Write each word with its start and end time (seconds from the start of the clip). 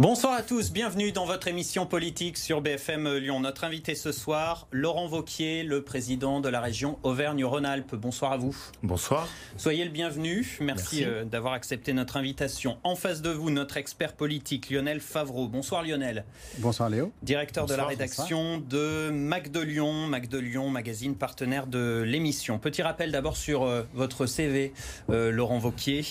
Bonsoir 0.00 0.34
à 0.34 0.42
tous, 0.42 0.70
bienvenue 0.70 1.10
dans 1.10 1.24
votre 1.24 1.48
émission 1.48 1.84
politique 1.84 2.38
sur 2.38 2.60
BFM 2.60 3.16
Lyon. 3.16 3.40
Notre 3.40 3.64
invité 3.64 3.96
ce 3.96 4.12
soir, 4.12 4.68
Laurent 4.70 5.08
Vauquier, 5.08 5.64
le 5.64 5.82
président 5.82 6.40
de 6.40 6.48
la 6.48 6.60
région 6.60 7.00
Auvergne-Rhône-Alpes. 7.02 7.96
Bonsoir 7.96 8.30
à 8.30 8.36
vous. 8.36 8.56
Bonsoir. 8.84 9.26
Soyez 9.56 9.84
le 9.84 9.90
bienvenu. 9.90 10.56
Merci, 10.60 10.98
Merci. 10.98 11.04
euh, 11.04 11.24
d'avoir 11.24 11.52
accepté 11.54 11.92
notre 11.94 12.16
invitation. 12.16 12.78
En 12.84 12.94
face 12.94 13.22
de 13.22 13.30
vous, 13.30 13.50
notre 13.50 13.76
expert 13.76 14.12
politique, 14.12 14.70
Lionel 14.70 15.00
Favreau. 15.00 15.48
Bonsoir 15.48 15.82
Lionel. 15.82 16.24
Bonsoir 16.58 16.90
Léo. 16.90 17.10
Directeur 17.24 17.66
de 17.66 17.72
la 17.72 17.78
Bonsoir, 17.78 17.88
rédaction 17.88 18.58
de 18.58 19.10
Mac 19.10 19.50
de 19.50 19.58
Lyon, 19.58 20.06
Mac 20.06 20.28
de 20.28 20.38
Lyon, 20.38 20.70
magazine 20.70 21.16
partenaire 21.16 21.66
de 21.66 22.04
l'émission. 22.06 22.60
Petit 22.60 22.82
rappel 22.82 23.10
d'abord 23.10 23.36
sur 23.36 23.64
euh, 23.64 23.82
votre 23.94 24.26
CV, 24.26 24.72
euh, 25.10 25.32
Laurent 25.32 25.58
Vauquier. 25.58 26.04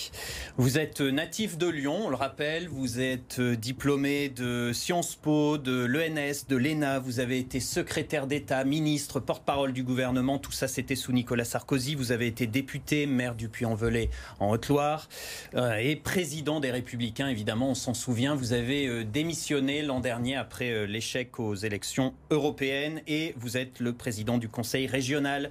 Vous 0.58 0.78
êtes 0.78 1.00
natif 1.00 1.56
de 1.56 1.68
Lyon, 1.68 1.96
on 2.04 2.10
le 2.10 2.16
rappelle, 2.16 2.68
vous 2.68 3.00
êtes 3.00 3.38
euh, 3.38 3.56
diplômé 3.78 4.28
de 4.28 4.72
Sciences 4.72 5.14
Po, 5.14 5.56
de 5.56 5.84
l'ENS, 5.84 6.48
de 6.48 6.56
l'ENA, 6.56 6.98
vous 6.98 7.20
avez 7.20 7.38
été 7.38 7.60
secrétaire 7.60 8.26
d'État, 8.26 8.64
ministre, 8.64 9.20
porte-parole 9.20 9.72
du 9.72 9.84
gouvernement, 9.84 10.40
tout 10.40 10.50
ça 10.50 10.66
c'était 10.66 10.96
sous 10.96 11.12
Nicolas 11.12 11.44
Sarkozy, 11.44 11.94
vous 11.94 12.10
avez 12.10 12.26
été 12.26 12.48
député, 12.48 13.06
maire 13.06 13.36
du 13.36 13.48
Puy-en-Velay 13.48 14.10
en 14.40 14.50
Haute-Loire 14.50 15.08
euh, 15.54 15.76
et 15.76 15.94
président 15.94 16.58
des 16.58 16.72
Républicains, 16.72 17.28
évidemment, 17.28 17.70
on 17.70 17.76
s'en 17.76 17.94
souvient, 17.94 18.34
vous 18.34 18.52
avez 18.52 18.88
euh, 18.88 19.04
démissionné 19.04 19.82
l'an 19.82 20.00
dernier 20.00 20.34
après 20.34 20.72
euh, 20.72 20.84
l'échec 20.84 21.38
aux 21.38 21.54
élections 21.54 22.14
européennes 22.30 23.00
et 23.06 23.32
vous 23.36 23.56
êtes 23.56 23.78
le 23.78 23.92
président 23.92 24.38
du 24.38 24.48
Conseil 24.48 24.88
régional 24.88 25.50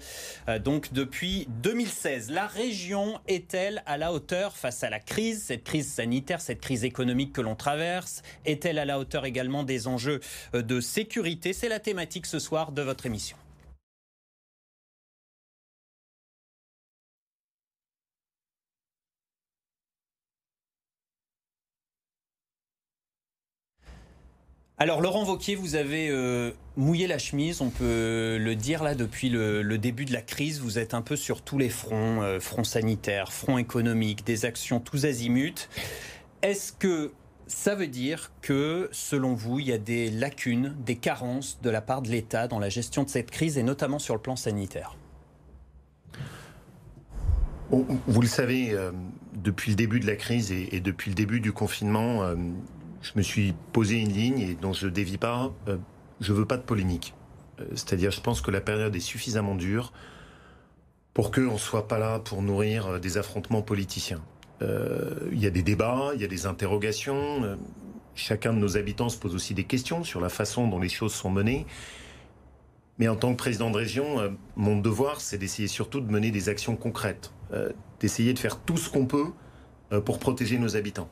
donc 0.66 0.92
depuis 0.92 1.48
2016. 1.62 2.30
La 2.32 2.48
région 2.48 3.22
est-elle 3.30 3.84
à 3.86 3.98
la 3.98 4.12
hauteur 4.12 4.58
face 4.58 4.84
à 4.84 4.90
la 4.90 5.00
crise, 5.00 5.44
cette 5.44 5.64
crise 5.64 5.90
sanitaire, 5.90 6.42
cette 6.42 6.60
crise 6.60 6.84
économique 6.84 7.32
que 7.32 7.42
l'on 7.42 7.56
traverse? 7.56 8.17
Est-elle 8.46 8.80
à 8.80 8.86
la 8.86 9.00
hauteur 9.00 9.26
également 9.26 9.64
des 9.64 9.88
enjeux 9.88 10.20
euh, 10.54 10.62
de 10.62 10.80
sécurité? 10.80 11.54
C'est 11.54 11.70
la 11.70 11.80
thématique 11.80 12.26
ce 12.26 12.40
soir 12.40 12.72
de 12.72 12.82
votre 12.82 13.06
émission. 13.06 13.38
Alors 24.80 25.02
Laurent 25.02 25.24
Vauquier, 25.24 25.56
vous 25.56 25.74
avez 25.74 26.08
euh, 26.10 26.52
mouillé 26.76 27.08
la 27.08 27.18
chemise, 27.18 27.62
on 27.62 27.72
peut 27.72 28.38
le 28.40 28.56
dire 28.56 28.84
là 28.84 28.94
depuis 28.94 29.28
le, 29.28 29.64
début 29.80 30.06
de 30.06 30.14
la 30.14 30.22
crise. 30.22 30.60
Vous 30.60 30.78
êtes 30.78 30.94
un 30.94 31.02
peu 31.02 31.16
sur 31.16 31.42
tous 31.42 31.58
les 31.58 31.70
fronts, 31.70 32.22
euh, 32.22 32.40
front 32.40 32.64
sanitaire, 32.64 33.34
front 33.34 33.58
économique, 33.58 34.24
des 34.24 34.46
actions 34.46 34.80
tous 34.80 35.06
azimuts. 35.06 35.68
Est-ce 36.44 36.72
que 36.74 37.12
ça 37.48 37.76
veut 37.76 37.88
dire 37.88 38.32
que, 38.42 38.90
selon 38.92 39.34
vous, 39.34 39.60
il 39.60 39.68
y 39.68 39.74
a 39.74 39.78
des 39.78 40.10
lacunes, 40.10 40.76
des 40.86 40.96
carences 40.96 41.60
de 41.62 41.70
la 41.70 41.82
part 41.82 42.02
de 42.02 42.10
l'État 42.10 42.48
dans 42.48 42.60
la 42.60 42.70
gestion 42.70 43.04
de 43.04 43.10
cette 43.10 43.32
crise 43.32 43.58
et 43.58 43.64
notamment 43.64 44.00
sur 44.00 44.14
le 44.14 44.22
plan 44.22 44.36
sanitaire? 44.36 44.96
Vous 47.70 48.22
le 48.22 48.28
savez, 48.28 48.72
euh, 48.72 48.92
depuis 49.36 49.72
le 49.72 49.76
début 49.76 50.00
de 50.00 50.08
la 50.08 50.16
crise 50.16 50.52
et, 50.52 50.80
depuis 50.80 51.12
le 51.12 51.16
début 51.16 51.42
du 51.42 51.52
confinement, 51.52 52.24
euh, 52.24 52.36
je 53.02 53.12
me 53.16 53.22
suis 53.22 53.54
posé 53.74 54.00
une 54.00 54.12
ligne 54.12 54.40
et 54.40 54.56
dont 54.56 54.72
je 54.72 54.88
dévie 54.88 55.18
pas. 55.18 55.52
euh, 55.68 55.78
je 56.22 56.34
veux 56.34 56.46
pas 56.46 56.58
de 56.58 56.64
polémique. 56.64 57.14
C'est-à-dire, 57.72 58.12
je 58.12 58.22
pense 58.22 58.42
que 58.42 58.52
la 58.52 58.62
période 58.62 58.96
est 58.96 59.00
suffisamment 59.00 59.56
dure 59.56 59.92
pour 61.14 61.32
qu'on 61.32 61.54
ne 61.54 61.58
soit 61.58 61.88
pas 61.88 62.00
là 62.00 62.20
pour 62.20 62.42
nourrir 62.42 63.00
des 63.00 63.18
affrontements 63.18 63.62
politiciens. 63.62 64.22
Euh, 64.62 65.30
Il 65.32 65.40
y 65.40 65.46
a 65.46 65.50
des 65.50 65.64
débats, 65.64 66.12
il 66.16 66.22
y 66.22 66.26
a 66.26 66.28
des 66.28 66.46
interrogations. 66.46 67.44
euh, 67.44 67.56
Chacun 68.16 68.52
de 68.54 68.58
nos 68.58 68.78
habitants 68.78 69.10
se 69.10 69.18
pose 69.18 69.36
aussi 69.36 69.54
des 69.54 69.66
questions 69.66 70.04
sur 70.04 70.20
la 70.20 70.30
façon 70.30 70.68
dont 70.68 70.80
les 70.80 70.90
choses 70.90 71.14
sont 71.14 71.30
menées. 71.30 71.68
Mais 72.98 73.08
en 73.08 73.16
tant 73.16 73.32
que 73.32 73.38
président 73.38 73.70
de 73.70 73.78
région, 73.78 74.20
euh, 74.20 74.30
mon 74.56 74.80
devoir, 74.80 75.22
c'est 75.22 75.38
d'essayer 75.38 75.68
surtout 75.68 76.02
de 76.02 76.12
mener 76.12 76.32
des 76.32 76.50
actions 76.50 76.76
concrètes, 76.76 77.32
d'essayer 78.00 78.34
de 78.34 78.40
faire 78.40 78.60
tout 78.60 78.78
ce 78.78 78.90
qu'on 78.90 79.06
peut 79.06 79.32
pour 80.04 80.20
protéger 80.20 80.58
nos 80.58 80.76
habitants. 80.76 81.10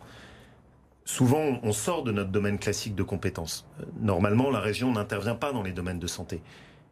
Souvent, 1.05 1.59
on 1.61 1.71
sort 1.71 2.03
de 2.03 2.11
notre 2.11 2.31
domaine 2.31 2.57
classique 2.57 2.95
de 2.95 3.03
compétences. 3.03 3.67
Normalement, 4.01 4.49
la 4.49 4.59
région 4.59 4.91
n'intervient 4.91 5.35
pas 5.35 5.53
dans 5.53 5.61
les 5.61 5.71
domaines 5.71 5.99
de 5.99 6.07
santé. 6.07 6.41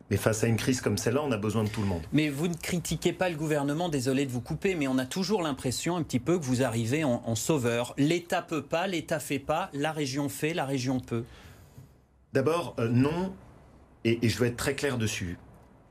Mais 0.10 0.18
face 0.18 0.44
à 0.44 0.48
une 0.48 0.58
crise 0.58 0.82
comme 0.82 0.98
celle-là, 0.98 1.22
on 1.24 1.32
a 1.32 1.38
besoin 1.38 1.64
de 1.64 1.70
tout 1.70 1.82
le 1.82 1.88
monde. 1.88 2.04
Mais 2.12 2.30
vous 2.30 2.48
ne 2.48 2.56
critiquez 2.56 3.14
pas 3.14 3.30
le 3.30 3.36
gouvernement, 3.36 3.90
désolé 3.90 4.26
de 4.26 4.32
vous 4.32 4.42
couper, 4.42 4.76
mais 4.76 4.88
on 4.88 4.98
a 4.98 5.06
toujours 5.06 5.42
l'impression 5.42 5.96
un 5.96 6.04
petit 6.04 6.20
peu 6.20 6.38
que 6.38 6.44
vous 6.44 6.62
arrivez 6.62 7.04
en, 7.04 7.24
en 7.26 7.36
sauveur. 7.36 7.94
L'État 7.98 8.42
peut 8.42 8.62
pas, 8.62 8.86
l'État 8.86 9.20
fait 9.20 9.40
pas, 9.40 9.70
la 9.74 9.92
région 9.92 10.30
fait, 10.30 10.54
la 10.54 10.66
région 10.66 11.00
peut. 11.00 11.24
D'abord, 12.34 12.76
euh, 12.80 12.90
non, 12.90 13.34
et, 14.04 14.26
et 14.26 14.30
je 14.30 14.38
veux 14.40 14.48
être 14.48 14.58
très 14.58 14.76
clair 14.76 14.98
dessus. 14.98 15.38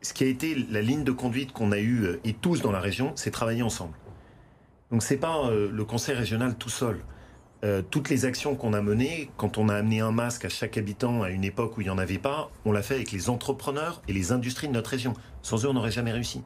Ce 0.03 0.13
qui 0.13 0.25
a 0.25 0.27
été 0.27 0.55
la 0.71 0.83
ligne 0.83 1.05
de 1.05 1.13
conduite 1.13 1.53
qu'on 1.53 1.73
a 1.73 1.79
eue, 1.79 2.05
euh, 2.05 2.21
et 2.25 2.35
tous 2.35 2.61
dans 2.61 2.73
la 2.73 2.81
région, 2.81 3.13
c'est 3.15 3.31
travailler 3.31 3.63
ensemble. 3.63 3.95
Donc 4.91 5.03
c'est 5.03 5.17
pas 5.17 5.47
euh, 5.47 5.71
le 5.73 5.85
conseil 5.85 6.15
régional 6.15 6.55
tout 6.57 6.69
seul. 6.69 7.01
Euh, 7.65 7.81
toutes 7.81 8.09
les 8.09 8.25
actions 8.25 8.57
qu'on 8.57 8.73
a 8.73 8.83
menées, 8.83 9.31
quand 9.37 9.57
on 9.57 9.69
a 9.69 9.77
amené 9.77 10.01
un 10.01 10.11
masque 10.11 10.45
à 10.45 10.49
chaque 10.49 10.77
habitant 10.77 11.23
à 11.23 11.31
une 11.31 11.45
époque 11.45 11.79
où 11.79 11.81
il 11.81 11.85
n'y 11.85 11.91
en 11.91 11.99
avait 11.99 12.19
pas, 12.19 12.51
on 12.65 12.73
l'a 12.73 12.83
fait 12.83 12.95
avec 12.97 13.13
les 13.13 13.31
entrepreneurs 13.31 14.03
et 14.09 14.13
les 14.13 14.33
industries 14.33 14.67
de 14.67 14.73
notre 14.73 14.91
région. 14.91 15.15
Sans 15.43 15.65
eux, 15.65 15.69
on 15.69 15.75
n'aurait 15.75 15.93
jamais 15.93 16.11
réussi. 16.11 16.43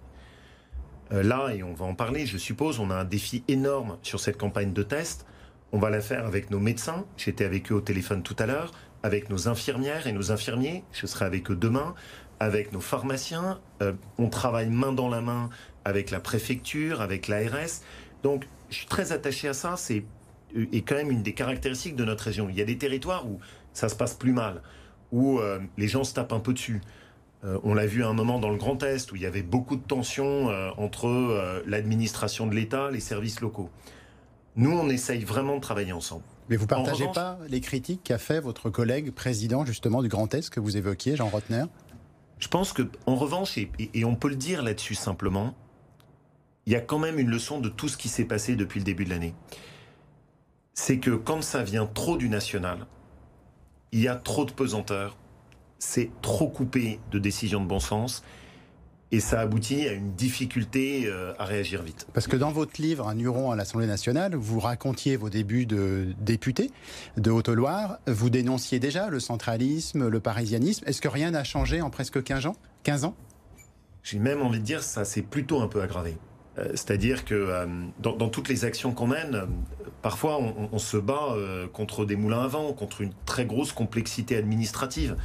Euh, 1.13 1.23
là, 1.23 1.55
et 1.55 1.63
on 1.63 1.73
va 1.73 1.87
en 1.87 1.95
parler, 1.95 2.27
je 2.27 2.37
suppose, 2.37 2.81
on 2.81 2.91
a 2.91 2.95
un 2.95 3.05
défi 3.05 3.45
énorme 3.49 3.97
sur 4.03 4.21
cette 4.21 4.37
campagne 4.37 4.75
de 4.75 4.83
test. 4.83 5.25
On 5.73 5.79
va 5.79 5.89
la 5.89 6.03
faire 6.03 6.27
avec 6.27 6.51
nos 6.51 6.61
médecins. 6.61 7.07
J'étais 7.17 7.47
avec 7.47 7.73
eux 7.73 7.77
au 7.77 7.81
téléphone 7.81 8.23
tout 8.23 8.37
à 8.39 8.45
l'heure, 8.45 8.73
avec 9.03 9.31
nos 9.31 9.49
infirmières 9.49 10.07
et 10.07 10.13
nos 10.13 10.33
infirmiers. 10.33 10.85
Je 10.93 11.07
serai 11.07 11.25
avec 11.25 11.51
eux 11.51 11.57
demain, 11.57 11.95
avec 12.41 12.73
nos 12.73 12.81
pharmaciens. 12.81 13.59
Euh, 13.83 13.95
on 14.19 14.29
travaille 14.29 14.69
main 14.69 14.93
dans 14.93 15.09
la 15.09 15.23
main 15.23 15.49
avec 15.87 16.11
la 16.11 16.21
préfecture, 16.21 17.01
avec 17.01 17.27
l'ARS. 17.27 17.81
Donc, 18.23 18.47
je 18.69 18.77
suis 18.77 18.87
très 18.87 19.13
attaché 19.13 19.49
à 19.49 19.55
ça. 19.55 19.77
C'est 19.77 20.05
est 20.55 20.83
quand 20.83 20.95
même 20.95 21.11
une 21.11 21.23
des 21.23 21.33
caractéristiques 21.35 21.97
de 21.97 22.05
notre 22.05 22.25
région. 22.25 22.49
Il 22.49 22.57
y 22.57 22.63
a 22.63 22.65
des 22.65 22.79
territoires 22.79 23.27
où 23.27 23.39
ça 23.73 23.89
se 23.89 23.95
passe 23.97 24.15
plus 24.15 24.33
mal, 24.33 24.63
où 25.13 25.39
euh, 25.39 25.59
les 25.77 25.89
gens 25.89 26.05
se 26.05 26.15
tapent 26.15 26.33
un 26.33 26.41
peu 26.41 26.53
dessus. 26.53 26.81
Euh, 27.45 27.59
on 27.65 27.75
l'a 27.75 27.87
vu 27.87 28.03
à 28.03 28.09
un 28.09 28.15
moment 28.15 28.39
dans 28.39 28.51
le 28.51 28.57
Grand 28.57 28.83
Est 28.83 29.13
où 29.13 29.17
il 29.17 29.23
y 29.23 29.27
avait 29.27 29.43
beaucoup 29.43 29.77
de 29.77 29.83
tensions 29.83 30.49
euh, 30.51 30.71
entre 30.79 31.63
l'administration 31.67 32.47
de 32.47 32.55
l'État, 32.55 32.91
les 32.91 33.01
services 33.01 33.41
locaux. 33.41 33.71
Nous, 34.57 34.71
on 34.71 34.89
essaye 34.89 35.23
vraiment 35.25 35.57
de 35.57 35.61
travailler 35.61 35.93
ensemble. 35.93 36.23
Mais 36.49 36.57
vous 36.57 36.67
partagez 36.67 37.03
revanche- 37.05 37.15
pas 37.15 37.39
les 37.49 37.61
critiques 37.61 38.03
qu'a 38.05 38.19
fait 38.19 38.41
votre 38.41 38.71
collègue 38.71 39.11
président 39.11 39.67
justement 39.67 40.03
du 40.03 40.09
Grand 40.09 40.33
Est 40.33 40.49
que 40.49 40.61
vous 40.61 40.77
évoquiez, 40.77 41.17
Jean 41.17 41.29
Rotner? 41.29 41.65
Je 42.39 42.49
pense 42.49 42.73
que, 42.73 42.83
en 43.07 43.17
revanche, 43.17 43.59
et, 43.59 43.71
et- 43.79 43.91
et 44.01 44.05
on 44.05 44.15
peut 44.15 44.29
le 44.29 44.37
dire 44.37 44.63
là-dessus 44.63 44.95
simplement, 44.95 45.55
il 46.65 46.73
y 46.73 46.77
a 46.77 46.81
quand 46.81 46.99
même 46.99 47.19
une 47.19 47.31
leçon 47.31 47.61
de 47.61 47.69
tout 47.69 47.89
ce 47.89 47.97
qui 47.97 48.09
s'est 48.09 48.25
passé 48.25 48.57
depuis 48.57 48.81
le 48.81 48.85
début 48.85 49.05
de 49.05 49.11
l'année. 49.11 49.35
C'est 50.79 50.99
que 50.99 51.11
quand 51.11 51.43
ça 51.43 51.63
vient 51.63 51.87
trop 51.87 52.19
du 52.19 52.29
national, 52.29 52.87
il 53.93 54.01
y 54.03 54.09
a 54.09 54.15
trop 54.15 54.45
de 54.45 54.53
pesanteur, 54.53 55.17
c'est 55.79 56.11
trop 56.21 56.49
coupé 56.49 57.01
de 57.11 57.19
décisions 57.19 57.63
de 57.63 57.67
bon 57.67 57.81
sens, 57.81 58.23
et 59.11 59.21
ça 59.21 59.41
aboutit 59.41 59.89
à 59.89 59.93
une 59.93 60.13
difficulté 60.13 61.07
euh, 61.07 61.33
à 61.39 61.47
réagir 61.47 61.83
vite. 61.83 62.07
Parce 62.13 62.27
que 62.27 62.37
dans 62.37 62.51
votre 62.53 62.81
livre 62.83 63.09
Un 63.09 63.19
Huron 63.19 63.51
à 63.51 63.57
l'Assemblée 63.57 63.87
nationale, 63.87 64.35
vous 64.35 64.61
racontiez 64.61 65.17
vos 65.17 65.31
débuts 65.31 65.65
de 65.65 66.09
député 66.21 66.71
de 67.17 67.31
Haute-Loire. 67.31 67.99
Vous 68.07 68.29
dénonciez 68.29 68.79
déjà 68.79 69.09
le 69.09 69.19
centralisme, 69.19 70.09
le 70.09 70.21
parisianisme. 70.21 70.85
Est-ce 70.87 71.01
que 71.01 71.09
rien 71.09 71.31
n'a 71.31 71.45
changé 71.45 71.81
en 71.81 71.89
presque 71.89 72.23
15 72.23 72.47
ans? 72.47 72.57
15 72.83 73.05
ans? 73.05 73.17
J'ai 74.03 74.19
même 74.19 74.43
envie 74.43 74.61
de 74.61 74.65
dire 74.65 74.83
ça 74.83 75.07
s'est 75.07 75.23
plutôt 75.23 75.63
un 75.63 75.69
peu 75.69 75.81
aggravé. 75.81 76.19
Euh, 76.59 76.71
C'est-à-dire 76.71 77.25
que 77.25 77.35
euh, 77.35 77.67
dans, 77.99 78.29
toutes 78.29 78.49
les 78.49 78.65
actions 78.65 78.93
qu'on 78.93 79.09
mène, 79.09 79.35
euh, 79.35 79.47
parfois 80.03 80.39
on, 80.39 80.79
se 80.79 80.97
bat 80.97 81.35
contre 81.73 82.05
des 82.05 82.17
moulins 82.17 82.45
à 82.45 82.49
vent, 82.49 82.73
contre 82.73 83.01
une 83.01 83.13
très 83.25 83.45
grosse 83.45 83.73
complexité 83.73 84.37
administrative. 84.37 85.17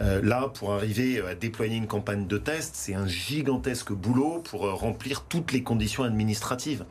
Là, 0.00 0.48
pour 0.48 0.72
arriver 0.72 1.20
à 1.20 1.36
déployer 1.36 1.76
une 1.76 1.86
campagne 1.86 2.26
de 2.26 2.36
test, 2.36 2.74
c'est 2.74 2.94
un 2.94 3.06
gigantesque 3.06 3.92
boulot 3.92 4.42
pour 4.42 4.62
remplir 4.62 5.26
toutes 5.28 5.52
les 5.52 5.62
conditions 5.62 6.02
administratives. 6.02 6.84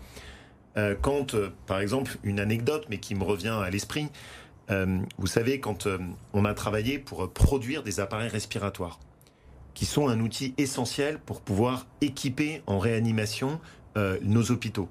Quand, 1.01 1.35
par 1.67 1.81
exemple, 1.81 2.17
une 2.23 2.39
anecdote, 2.39 2.85
mais 2.89 2.99
qui 2.99 3.15
me 3.15 3.25
revient 3.25 3.59
à 3.61 3.69
l'esprit, 3.69 4.07
vous 4.69 5.27
savez, 5.27 5.59
quand 5.59 5.85
on 6.31 6.45
a 6.45 6.53
travaillé 6.53 6.97
pour 6.97 7.29
produire 7.33 7.83
des 7.83 7.99
appareils 7.99 8.29
respiratoires, 8.29 8.99
qui 9.73 9.85
sont 9.85 10.07
un 10.07 10.19
outil 10.19 10.53
essentiel 10.57 11.19
pour 11.19 11.41
pouvoir 11.41 11.87
équiper 12.01 12.61
en 12.67 12.79
réanimation 12.79 13.59
euh, 13.97 14.17
nos 14.21 14.51
hôpitaux. 14.51 14.89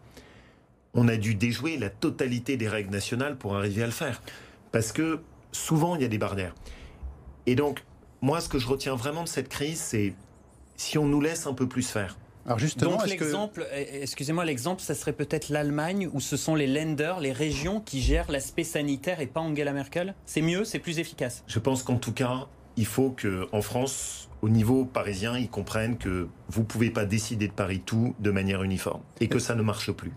On 0.94 1.08
a 1.08 1.16
dû 1.16 1.34
déjouer 1.34 1.78
la 1.78 1.90
totalité 1.90 2.56
des 2.56 2.68
règles 2.68 2.90
nationales 2.90 3.36
pour 3.36 3.56
arriver 3.56 3.82
à 3.82 3.86
le 3.86 3.92
faire. 3.92 4.22
Parce 4.72 4.92
que 4.92 5.20
souvent, 5.52 5.96
il 5.96 6.02
y 6.02 6.04
a 6.04 6.08
des 6.08 6.18
barrières. 6.18 6.54
Et 7.46 7.54
donc, 7.54 7.84
moi, 8.20 8.40
ce 8.40 8.48
que 8.48 8.58
je 8.58 8.66
retiens 8.66 8.94
vraiment 8.94 9.24
de 9.24 9.28
cette 9.28 9.48
crise, 9.48 9.80
c'est 9.80 10.14
si 10.76 10.98
on 10.98 11.06
nous 11.06 11.20
laisse 11.20 11.46
un 11.46 11.54
peu 11.54 11.68
plus 11.68 11.88
faire, 11.88 12.16
Alors 12.46 12.58
justement, 12.58 12.92
Donc 12.92 13.06
l'exemple, 13.06 13.66
excusez-moi, 13.72 14.44
l'exemple, 14.44 14.82
ça 14.82 14.94
serait 14.94 15.12
peut-être 15.12 15.48
l'Allemagne 15.48 16.08
où 16.12 16.20
ce 16.20 16.36
sont 16.36 16.54
les 16.54 16.66
lenders, 16.66 17.20
les 17.20 17.32
régions 17.32 17.80
qui 17.80 18.00
gèrent 18.00 18.30
l'aspect 18.30 18.64
sanitaire 18.64 19.20
et 19.20 19.26
pas 19.26 19.40
Angela 19.40 19.72
Merkel? 19.72 20.14
C'est 20.26 20.42
mieux, 20.42 20.64
c'est 20.64 20.78
plus 20.78 20.98
efficace? 20.98 21.44
Je 21.46 21.58
pense 21.58 21.82
qu'en 21.82 21.96
tout 21.96 22.12
cas, 22.12 22.48
il 22.76 22.86
faut 22.86 23.10
que 23.10 23.48
en 23.52 23.62
France, 23.62 24.28
au 24.42 24.48
niveau 24.48 24.84
parisien, 24.84 25.38
ils 25.38 25.48
comprennent 25.48 25.98
que 25.98 26.28
vous 26.48 26.64
pouvez 26.64 26.90
pas 26.90 27.04
décider 27.04 27.48
de 27.48 27.52
Paris 27.52 27.82
tout 27.84 28.14
de 28.18 28.30
manière 28.30 28.62
uniforme 28.62 29.02
et 29.20 29.28
que 29.28 29.38
ça 29.38 29.54
ne 29.54 29.62
marche 29.62 29.92
plus. 29.92 30.12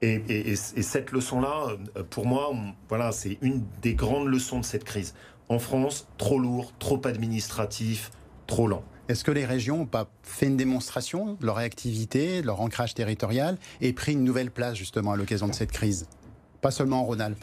Et, 0.00 0.54
cette 0.56 1.10
leçon-là, 1.10 1.76
euh, 1.96 2.04
pour 2.08 2.26
moi, 2.26 2.52
voilà, 2.88 3.10
c'est 3.10 3.38
une 3.42 3.64
des 3.82 3.94
grandes 3.94 4.28
leçons 4.28 4.60
de 4.60 4.64
cette 4.64 4.84
crise. 4.84 5.14
En 5.48 5.58
France, 5.58 6.06
trop 6.18 6.38
lourd, 6.38 6.72
trop 6.78 7.00
administratif, 7.04 8.10
trop 8.46 8.68
lent. 8.68 8.84
Est-ce 9.08 9.24
que 9.24 9.30
les 9.30 9.46
régions 9.46 9.78
n'ont 9.78 9.86
pas 9.86 10.08
fait 10.22 10.46
une 10.46 10.56
démonstration 10.56 11.36
de 11.40 11.46
leur 11.46 11.56
réactivité, 11.56 12.42
de 12.42 12.46
leur 12.46 12.60
ancrage 12.60 12.94
territorial 12.94 13.56
et 13.80 13.92
pris 13.92 14.12
une 14.12 14.22
nouvelle 14.22 14.50
place 14.50 14.76
justement 14.76 15.12
à 15.12 15.16
l'occasion 15.16 15.48
de 15.48 15.54
cette 15.54 15.72
crise? 15.72 16.06
Pas 16.60 16.70
seulement 16.70 17.00
en 17.00 17.04
Rhône-Alpes. 17.04 17.42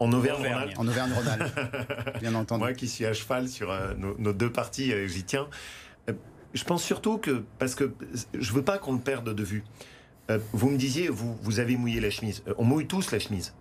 En 0.00 0.12
Auvergne-Rhône-Alpes. 0.12 0.78
En 0.78 0.88
Auvergne-Rhône-Alpes, 0.88 1.60
bien 2.20 2.34
entendu. 2.34 2.64
Moi 2.64 2.72
qui 2.72 2.88
suis 2.88 3.06
à 3.06 3.12
cheval 3.12 3.48
sur 3.48 3.70
euh, 3.70 3.94
nos, 3.94 4.32
deux 4.32 4.50
parties, 4.50 4.92
euh, 4.92 5.06
j'y 5.06 5.24
tiens. 5.24 5.46
je 6.54 6.64
pense 6.64 6.82
surtout 6.82 7.18
que, 7.18 7.44
parce 7.58 7.74
que 7.74 7.92
je 8.38 8.52
veux 8.52 8.64
pas 8.64 8.78
qu'on 8.78 8.94
le 8.94 9.00
perde 9.00 9.34
de 9.34 9.44
vue. 9.44 9.62
Euh, 10.30 10.38
vous 10.52 10.70
me 10.70 10.76
disiez, 10.76 11.08
vous, 11.08 11.36
vous 11.42 11.60
avez 11.60 11.76
mouillé 11.76 12.00
la 12.00 12.10
chemise. 12.10 12.42
Euh, 12.48 12.54
on 12.58 12.64
mouille 12.64 12.86
tous 12.86 13.10
la 13.10 13.18
chemise. 13.18 13.54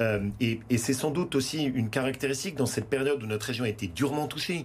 Euh, 0.00 0.28
et, 0.40 0.60
c'est 0.78 0.94
sans 0.94 1.10
doute 1.10 1.34
aussi 1.34 1.64
une 1.64 1.90
caractéristique 1.90 2.56
dans 2.56 2.66
cette 2.66 2.86
période 2.86 3.22
où 3.22 3.26
notre 3.26 3.46
région 3.46 3.64
a 3.64 3.68
été 3.68 3.86
durement 3.86 4.26
touchée. 4.26 4.64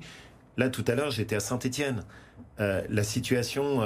Là, 0.57 0.69
tout 0.69 0.86
à 0.88 0.96
l'heure, 0.96 1.12
j'étais 1.12 1.36
à 1.36 1.42
Saint-Étienne. 1.42 2.04
la 2.57 3.04
situation 3.04 3.81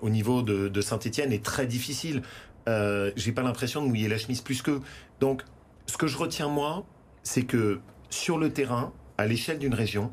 au 0.00 0.08
niveau 0.08 0.40
de, 0.40 0.80
Saint-Étienne 0.80 1.30
est 1.34 1.44
très 1.44 1.66
difficile. 1.66 2.22
J'ai 2.66 3.32
pas 3.32 3.42
l'impression 3.42 3.82
de 3.82 3.88
mouiller 3.88 4.08
la 4.08 4.16
chemise 4.16 4.40
plus 4.40 4.62
qu'eux. 4.62 4.80
Donc, 5.20 5.42
ce 5.86 5.96
que 5.96 6.06
je 6.06 6.16
retiens 6.16 6.48
moi, 6.48 6.84
c'est 7.22 7.44
que 7.44 7.80
sur 8.10 8.38
le 8.38 8.52
terrain, 8.52 8.92
à 9.18 9.26
l'échelle 9.26 9.58
d'une 9.58 9.74
région, 9.74 10.12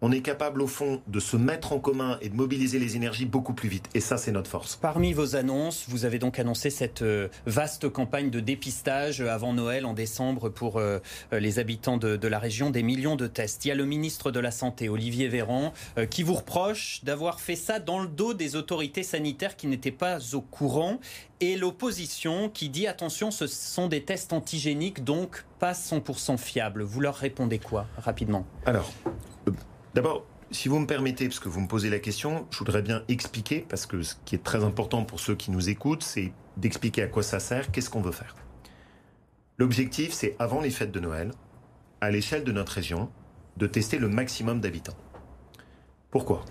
on 0.00 0.12
est 0.12 0.20
capable 0.20 0.62
au 0.62 0.66
fond 0.66 1.02
de 1.06 1.20
se 1.20 1.36
mettre 1.36 1.72
en 1.72 1.78
commun 1.78 2.18
et 2.20 2.28
de 2.28 2.36
mobiliser 2.36 2.78
les 2.78 2.96
énergies 2.96 3.26
beaucoup 3.26 3.52
plus 3.52 3.68
vite. 3.68 3.88
Et 3.94 4.00
ça, 4.00 4.16
c'est 4.16 4.32
notre 4.32 4.50
force. 4.50 4.76
Parmi 4.76 5.12
vos 5.12 5.36
annonces, 5.36 5.86
vous 5.88 6.04
avez 6.04 6.18
donc 6.18 6.38
annoncé 6.38 6.70
cette 6.70 7.02
euh, 7.02 7.28
vaste 7.46 7.88
campagne 7.88 8.30
de 8.30 8.40
dépistage 8.40 9.20
euh, 9.20 9.28
avant 9.28 9.52
Noël 9.52 9.86
en 9.86 9.94
décembre 9.94 10.48
pour 10.48 10.78
euh, 10.78 10.98
les 11.32 11.58
habitants 11.58 11.96
de, 11.96 12.28
la 12.28 12.38
région, 12.38 12.70
des 12.70 12.82
millions 12.82 13.16
de 13.16 13.26
tests. 13.26 13.64
Il 13.64 13.68
y 13.68 13.70
a 13.70 13.74
le 13.74 13.86
ministre 13.86 14.30
de 14.30 14.40
la 14.40 14.50
Santé, 14.50 14.88
Olivier 14.88 15.28
Véran, 15.28 15.72
qui 16.10 16.22
vous 16.22 16.34
reproche 16.34 17.02
d'avoir 17.04 17.40
fait 17.40 17.56
ça 17.56 17.78
dans 17.78 18.00
le 18.00 18.08
dos 18.08 18.34
des 18.34 18.56
autorités 18.56 19.02
sanitaires 19.02 19.56
qui 19.56 19.66
n'étaient 19.66 19.90
pas 19.90 20.18
au 20.34 20.40
courant 20.40 21.00
et 21.40 21.56
l'opposition 21.56 22.48
qui 22.48 22.68
dit 22.68 22.86
attention, 22.86 23.30
ce 23.30 23.46
sont 23.46 23.86
des 23.88 24.02
tests 24.02 24.32
antigéniques, 24.32 25.04
donc 25.04 25.44
pas 25.58 25.72
100% 25.72 26.36
fiables. 26.36 26.82
Vous 26.82 27.00
leur 27.00 27.14
répondez 27.14 27.58
quoi 27.58 27.86
rapidement? 27.96 28.44
Alors, 28.66 28.92
D'abord, 29.94 30.24
si 30.50 30.68
vous 30.68 30.78
me 30.78 30.86
permettez, 30.86 31.28
parce 31.28 31.40
que 31.40 31.48
vous 31.48 31.60
me 31.60 31.68
posez 31.68 31.90
la 31.90 31.98
question, 31.98 32.46
je 32.50 32.58
voudrais 32.58 32.82
bien 32.82 33.02
expliquer, 33.08 33.64
parce 33.68 33.86
que 33.86 34.02
ce 34.02 34.14
qui 34.24 34.34
est 34.34 34.42
très 34.42 34.64
important 34.64 35.04
pour 35.04 35.20
ceux 35.20 35.34
qui 35.34 35.50
nous 35.50 35.68
écoutent, 35.68 36.02
c'est 36.02 36.32
d'expliquer 36.56 37.02
à 37.02 37.06
quoi 37.06 37.22
ça 37.22 37.40
sert, 37.40 37.70
qu'est-ce 37.70 37.90
qu'on 37.90 38.00
veut 38.00 38.12
faire. 38.12 38.34
L'objectif, 39.58 40.12
c'est 40.12 40.36
avant 40.38 40.60
les 40.60 40.70
fêtes 40.70 40.92
de 40.92 41.00
Noël, 41.00 41.32
à 42.00 42.10
l'échelle 42.10 42.44
de 42.44 42.52
notre 42.52 42.72
région, 42.72 43.10
de 43.56 43.66
tester 43.66 43.98
le 43.98 44.08
maximum 44.08 44.60
d'habitants. 44.60 44.96
Pourquoi? 46.10 46.44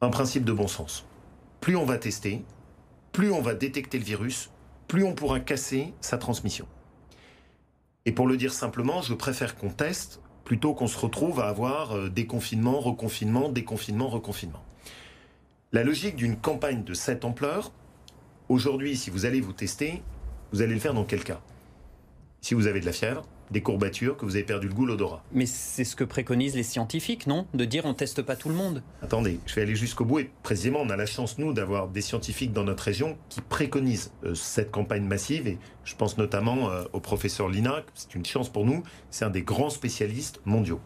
Un 0.00 0.10
principe 0.10 0.44
de 0.44 0.52
bon 0.52 0.66
sens. 0.66 1.06
Plus 1.60 1.76
on 1.76 1.84
va 1.84 1.96
tester, 1.96 2.44
plus 3.12 3.30
on 3.30 3.40
va 3.40 3.54
détecter 3.54 3.98
le 3.98 4.04
virus, 4.04 4.50
plus 4.88 5.04
on 5.04 5.14
pourra 5.14 5.38
casser 5.38 5.94
sa 6.00 6.18
transmission. 6.18 6.66
Et 8.04 8.12
pour 8.12 8.26
le 8.26 8.36
dire 8.36 8.52
simplement, 8.52 9.00
je 9.00 9.14
préfère 9.14 9.56
qu'on 9.56 9.70
teste 9.70 10.20
plutôt 10.44 10.74
qu'on 10.74 10.86
se 10.86 10.98
retrouve 10.98 11.40
à 11.40 11.48
avoir 11.48 11.92
euh, 11.92 12.08
déconfinement, 12.08 12.80
reconfinement, 12.80 13.48
déconfinement, 13.48 14.08
reconfinement. 14.08 14.62
La 15.72 15.84
logique 15.84 16.16
d'une 16.16 16.36
campagne 16.36 16.84
de 16.84 16.94
cette 16.94 17.24
ampleur, 17.24 17.72
aujourd'hui, 18.48 18.96
si 18.96 19.10
vous 19.10 19.24
allez 19.24 19.40
vous 19.40 19.52
tester, 19.52 20.02
vous 20.52 20.62
allez 20.62 20.74
le 20.74 20.80
faire 20.80 20.94
dans 20.94 21.04
quel 21.04 21.24
cas? 21.24 21.40
Si 22.40 22.54
vous 22.54 22.66
avez 22.66 22.80
de 22.80 22.86
la 22.86 22.92
fièvre, 22.92 23.24
des 23.52 23.60
courbatures, 23.60 24.16
que 24.16 24.24
vous 24.24 24.34
avez 24.34 24.44
perdu 24.44 24.68
le 24.68 24.74
goût, 24.74 24.86
l'odorat. 24.86 25.22
Mais 25.32 25.46
c'est 25.46 25.84
ce 25.84 25.94
que 25.94 26.04
préconisent 26.04 26.56
les 26.56 26.62
scientifiques, 26.62 27.26
non? 27.26 27.46
De 27.54 27.64
dire 27.64 27.84
on 27.84 27.94
teste 27.94 28.22
pas 28.22 28.34
tout 28.34 28.48
le 28.48 28.54
monde. 28.54 28.82
Attendez, 29.02 29.38
je 29.46 29.54
vais 29.54 29.62
aller 29.62 29.76
jusqu'au 29.76 30.04
bout 30.04 30.20
et 30.20 30.30
précisément 30.42 30.80
on 30.80 30.90
a 30.90 30.96
la 30.96 31.06
chance, 31.06 31.38
nous, 31.38 31.52
d'avoir 31.52 31.88
des 31.88 32.00
scientifiques 32.00 32.52
dans 32.52 32.64
notre 32.64 32.82
région 32.82 33.16
qui 33.28 33.40
préconisent 33.40 34.12
euh, 34.24 34.34
cette 34.34 34.70
campagne 34.70 35.04
massive 35.04 35.46
et 35.46 35.58
je 35.84 35.94
pense 35.94 36.18
notamment 36.18 36.70
euh, 36.70 36.84
au 36.92 37.00
professeur 37.00 37.48
Lina, 37.48 37.84
c'est 37.94 38.14
une 38.14 38.24
chance 38.24 38.48
pour 38.48 38.64
nous, 38.64 38.82
c'est 39.10 39.24
un 39.24 39.30
des 39.30 39.42
grands 39.42 39.70
spécialistes 39.70 40.40
mondiaux. 40.44 40.80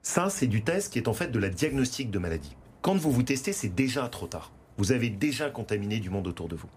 Ça, 0.00 0.30
c'est 0.30 0.48
du 0.48 0.62
test 0.62 0.92
qui 0.92 0.98
est 0.98 1.06
en 1.06 1.14
fait 1.14 1.30
de 1.30 1.38
la 1.38 1.48
diagnostic 1.48 2.10
de 2.10 2.18
maladie. 2.18 2.56
Quand 2.80 2.96
vous 2.96 3.12
vous 3.12 3.22
testez, 3.22 3.52
c'est 3.52 3.72
déjà 3.72 4.08
trop 4.08 4.26
tard. 4.26 4.50
Vous 4.78 4.90
avez 4.90 5.10
déjà 5.10 5.50
contaminé 5.50 6.00
du 6.00 6.10
monde 6.10 6.26
autour 6.26 6.48
de 6.48 6.56
vous. 6.56 6.68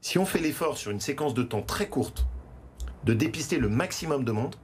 Si 0.00 0.18
on 0.18 0.24
fait 0.24 0.38
l'effort 0.38 0.78
sur 0.78 0.92
une 0.92 1.00
séquence 1.00 1.34
de 1.34 1.42
temps 1.42 1.62
très 1.62 1.88
courte 1.88 2.26
de 3.08 3.14
dépister 3.14 3.56
le 3.56 3.70
maximum 3.70 4.22
de 4.22 4.32
monde, 4.32 4.54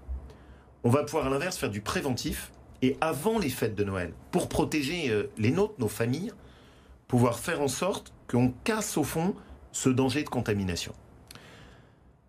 on 0.83 0.91
va 0.91 1.03
pouvoir 1.03 1.27
à 1.27 1.31
l'inverse 1.31 1.57
faire 1.57 1.71
du 1.71 1.81
préventif 1.81 2.53
et 2.83 2.99
avant 3.01 3.39
les 3.39 3.49
fêtes 3.49 3.75
de 3.75 3.85
Noël, 3.85 4.13
pour 4.33 4.51
protéger 4.51 5.09
euh, 5.09 5.31
les 5.39 5.51
nôtres, 5.51 5.77
nos 5.79 5.89
familles, 5.89 6.31
pouvoir 7.09 7.39
faire 7.39 7.63
en 7.63 7.69
sorte 7.69 8.13
qu'on 8.29 8.53
casse 8.63 8.99
au 8.99 9.03
fond 9.03 9.35
ce 9.73 9.89
danger 9.89 10.25
de 10.25 10.29
contamination. 10.29 10.93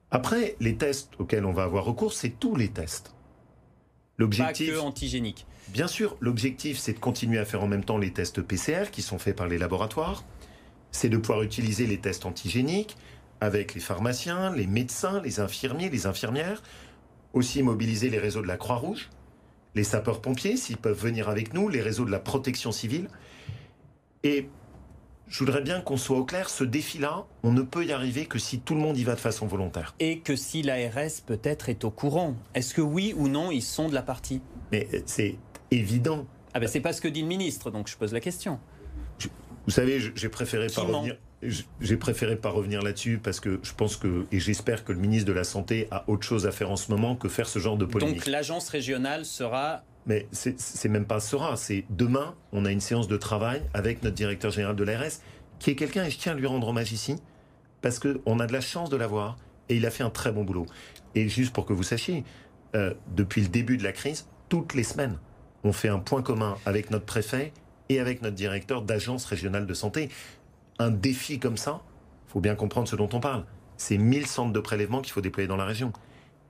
Après, 0.09 0.55
les 0.61 0.77
tests 0.77 1.11
auxquels 1.19 1.45
on 1.45 1.51
va 1.51 1.63
avoir 1.63 1.83
recours, 1.83 2.13
c'est 2.13 2.29
tous 2.29 2.55
les 2.55 2.69
tests. 2.69 3.13
L'objectif, 4.17 4.69
Pas 4.69 4.79
que 4.79 4.79
antigénique. 4.79 5.45
Bien 5.67 5.87
sûr, 5.87 6.15
l'objectif, 6.21 6.77
c'est 6.77 6.93
de 6.93 6.99
continuer 6.99 7.39
à 7.39 7.45
faire 7.45 7.61
en 7.61 7.67
même 7.67 7.83
temps 7.83 7.97
les 7.97 8.13
tests 8.13 8.41
PCR 8.41 8.89
qui 8.89 9.01
sont 9.01 9.19
faits 9.19 9.35
par 9.35 9.49
les 9.49 9.57
laboratoires. 9.57 10.23
C'est 10.91 11.09
de 11.09 11.17
pouvoir 11.17 11.43
utiliser 11.43 11.85
les 11.85 11.97
tests 11.97 12.25
antigéniques, 12.25 12.95
avec 13.41 13.73
les 13.73 13.81
pharmaciens, 13.81 14.53
les 14.55 14.67
médecins, 14.67 15.21
les 15.21 15.39
infirmiers, 15.39 15.89
les 15.89 16.05
infirmières, 16.05 16.61
aussi 17.33 17.63
mobiliser 17.63 18.09
les 18.09 18.19
réseaux 18.19 18.41
de 18.41 18.47
la 18.47 18.57
Croix-Rouge, 18.57 19.09
les 19.75 19.83
sapeurs-pompiers, 19.83 20.57
s'ils 20.57 20.77
peuvent 20.77 20.99
venir 20.99 21.29
avec 21.29 21.53
nous, 21.53 21.67
les 21.69 21.81
réseaux 21.81 22.05
de 22.05 22.11
la 22.11 22.19
protection 22.19 22.71
civile. 22.71 23.09
Et 24.23 24.47
je 25.27 25.39
voudrais 25.39 25.61
bien 25.61 25.81
qu'on 25.81 25.97
soit 25.97 26.17
au 26.17 26.23
clair, 26.23 26.49
ce 26.49 26.63
défi-là, 26.63 27.25
on 27.43 27.51
ne 27.51 27.61
peut 27.61 27.85
y 27.85 27.91
arriver 27.91 28.25
que 28.25 28.39
si 28.39 28.59
tout 28.59 28.75
le 28.75 28.79
monde 28.79 28.97
y 28.97 29.03
va 29.03 29.15
de 29.15 29.19
façon 29.19 29.47
volontaire. 29.47 29.95
Et 29.99 30.19
que 30.19 30.35
si 30.35 30.61
l'ARS 30.61 31.21
peut-être 31.25 31.69
est 31.69 31.83
au 31.83 31.91
courant. 31.91 32.35
Est-ce 32.53 32.73
que 32.73 32.81
oui 32.81 33.13
ou 33.17 33.27
non, 33.27 33.51
ils 33.51 33.61
sont 33.61 33.89
de 33.89 33.93
la 33.93 34.01
partie? 34.01 34.41
Mais 34.71 34.87
euh, 34.93 35.01
c'est 35.05 35.35
évident. 35.71 36.25
Ah 36.53 36.59
ben 36.59 36.67
c'est 36.67 36.79
pas 36.79 36.93
ce 36.93 37.01
que 37.01 37.07
dit 37.07 37.21
le 37.21 37.27
ministre, 37.27 37.69
donc 37.69 37.89
je 37.89 37.97
pose 37.97 38.13
la 38.13 38.21
question. 38.21 38.59
vous 39.65 39.71
savez, 39.71 39.99
j'ai 39.99 40.29
préféré 40.29 40.67
pas 40.67 40.81
revenir. 40.81 41.17
J'ai 41.41 41.97
préféré 41.97 42.37
pas 42.37 42.49
revenir 42.49 42.81
là-dessus 42.81 43.19
parce 43.21 43.39
que 43.39 43.59
je 43.61 43.73
pense 43.73 43.97
que, 43.97 44.25
et 44.31 44.39
j'espère 44.39 44.83
que 44.83 44.91
le 44.91 44.99
ministre 44.99 45.27
de 45.27 45.33
la 45.33 45.43
Santé 45.43 45.87
a 45.91 46.03
autre 46.07 46.23
chose 46.23 46.47
à 46.47 46.51
faire 46.51 46.71
en 46.71 46.75
ce 46.75 46.89
moment 46.91 47.15
que 47.15 47.27
faire 47.27 47.47
ce 47.47 47.59
genre 47.59 47.77
de 47.77 47.85
polémique. 47.85 48.15
Donc 48.15 48.25
l'agence 48.27 48.69
régionale 48.69 49.25
sera 49.25 49.83
mais 50.05 50.27
c'est 50.31 50.87
même 50.89 51.05
pas 51.05 51.19
sera, 51.19 51.57
c'est 51.57 51.83
demain, 51.89 52.35
on 52.51 52.65
a 52.65 52.71
une 52.71 52.79
séance 52.79 53.07
de 53.07 53.17
travail 53.17 53.63
avec 53.73 54.03
notre 54.03 54.15
directeur 54.15 54.51
général 54.51 54.75
de 54.75 54.83
l'ARS, 54.83 55.19
qui 55.59 55.71
est 55.71 55.75
quelqu'un, 55.75 56.05
et 56.05 56.11
je 56.11 56.17
tiens 56.17 56.33
à 56.33 56.35
lui 56.35 56.45
rendre 56.45 56.67
hommage 56.67 56.91
ici, 56.91 57.15
parce 57.81 57.99
qu'on 57.99 58.39
a 58.39 58.45
de 58.45 58.53
la 58.53 58.61
chance 58.61 58.89
de 58.89 58.97
l'avoir, 58.97 59.37
et 59.67 59.77
il 59.77 59.85
a 59.85 59.89
fait 59.89 60.03
un 60.03 60.11
très 60.11 60.31
bon 60.31 60.43
boulot. 60.43 60.67
Et 61.15 61.27
juste 61.27 61.53
pour 61.53 61.65
que 61.65 61.73
vous 61.73 61.83
sachiez, 61.83 62.23
euh, 62.75 62.93
depuis 63.15 63.41
le 63.41 63.47
début 63.47 63.77
de 63.77 63.83
la 63.83 63.93
crise, 63.93 64.27
toutes 64.47 64.75
les 64.75 64.83
semaines, 64.83 65.17
on 65.63 65.71
fait 65.71 65.89
un 65.89 65.99
point 65.99 66.21
commun 66.21 66.55
avec 66.65 66.91
notre 66.91 67.05
préfet 67.05 67.51
et 67.89 67.99
avec 67.99 68.21
notre 68.21 68.35
directeur 68.35 68.83
d'agence 68.83 69.25
régionale 69.25 69.65
de 69.65 69.73
santé 69.73 70.09
un 70.79 70.91
défi 70.91 71.39
comme 71.39 71.57
ça, 71.57 71.81
il 72.27 72.31
faut 72.31 72.41
bien 72.41 72.55
comprendre 72.55 72.87
ce 72.87 72.95
dont 72.95 73.09
on 73.13 73.19
parle. 73.19 73.45
C'est 73.77 73.97
1000 73.97 74.27
centres 74.27 74.53
de 74.53 74.59
prélèvement 74.59 75.01
qu'il 75.01 75.13
faut 75.13 75.21
déployer 75.21 75.47
dans 75.47 75.57
la 75.57 75.65
région. 75.65 75.91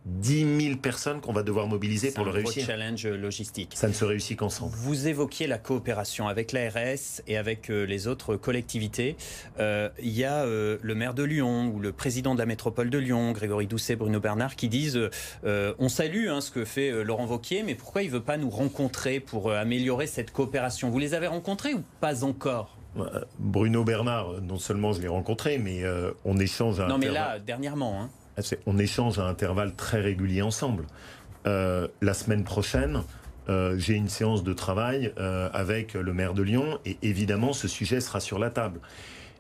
10 0.06 0.62
000 0.62 0.78
personnes 0.78 1.20
qu'on 1.20 1.34
va 1.34 1.42
devoir 1.42 1.68
mobiliser 1.68 2.12
pour 2.12 2.26
le 2.26 2.32
réussir. 2.32 2.64
C'est 2.64 2.74
un 2.74 2.78
challenge 2.78 3.08
logistique. 3.08 3.72
Ça 3.74 3.88
ne 3.88 3.94
se 3.94 4.06
réussit 4.06 4.38
qu'ensemble. 4.38 4.72
Vous 4.76 5.08
évoquiez 5.08 5.48
la 5.48 5.58
coopération 5.58 6.28
avec 6.28 6.52
l'ARS 6.52 7.22
et 7.28 7.38
avec 7.38 7.72
euh, 7.72 7.86
les 7.86 8.06
autres 8.06 8.36
collectivités. 8.36 9.18
Euh, 9.60 9.90
il 10.00 10.12
y 10.12 10.24
a 10.24 10.44
euh, 10.44 10.78
le 10.82 10.94
maire 10.94 11.16
de 11.16 11.24
Lyon 11.24 11.72
ou 11.74 11.80
le 11.80 11.92
président 11.92 12.36
de 12.36 12.40
la 12.40 12.46
métropole 12.46 12.92
de 12.92 13.00
Lyon, 13.00 13.32
Grégory 13.32 13.66
Doucet, 13.66 13.96
Bruno 13.96 14.20
Bernard, 14.20 14.56
qui 14.56 14.70
disent 14.70 15.00
on 15.44 15.90
salue 15.90 16.28
hein, 16.30 16.42
ce 16.42 16.52
que 16.52 16.66
fait 16.66 17.04
Laurent 17.04 17.26
Vauquier, 17.26 17.64
mais 17.64 17.74
pourquoi 17.74 18.04
il 18.04 18.08
ne 18.08 18.14
veut 18.14 18.24
pas 18.24 18.38
nous 18.38 18.50
rencontrer 18.50 19.20
pour 19.20 19.52
améliorer 19.52 20.06
cette 20.06 20.32
coopération? 20.32 20.90
Vous 20.90 21.00
les 21.00 21.16
avez 21.16 21.28
rencontrés 21.28 21.74
ou 21.74 21.82
pas 22.00 22.24
encore? 22.24 22.78
Bruno 23.40 23.84
Bernard, 23.84 24.42
non 24.42 24.58
seulement 24.58 24.94
je 24.94 25.02
l'ai 25.02 25.08
rencontré, 25.08 25.58
mais 25.58 25.84
euh, 25.84 26.12
on 26.24 26.38
échange 26.38 26.80
à 26.80 26.88
Non, 26.88 26.98
mais 26.98 27.10
là, 27.10 27.40
dernièrement. 27.40 28.02
Hein. 28.02 28.10
Ah, 28.38 28.42
on 28.66 28.78
échange 28.78 29.20
à 29.20 29.26
intervalles 29.26 29.76
très 29.76 30.02
réguliers 30.02 30.42
ensemble. 30.42 30.86
Euh, 31.48 31.88
la 32.02 32.14
semaine 32.14 32.44
prochaine, 32.44 33.04
euh, 33.48 33.78
j'ai 33.78 33.94
une 33.94 34.10
séance 34.10 34.44
de 34.44 34.54
travail 34.54 35.14
euh, 35.18 35.50
avec 35.54 35.94
le 35.94 36.14
maire 36.14 36.34
de 36.34 36.42
Lyon 36.42 36.80
et 36.86 36.98
évidemment 37.04 37.54
ce 37.54 37.68
sujet 37.68 38.02
sera 38.02 38.20
sur 38.20 38.40
la 38.40 38.50
table. 38.50 38.80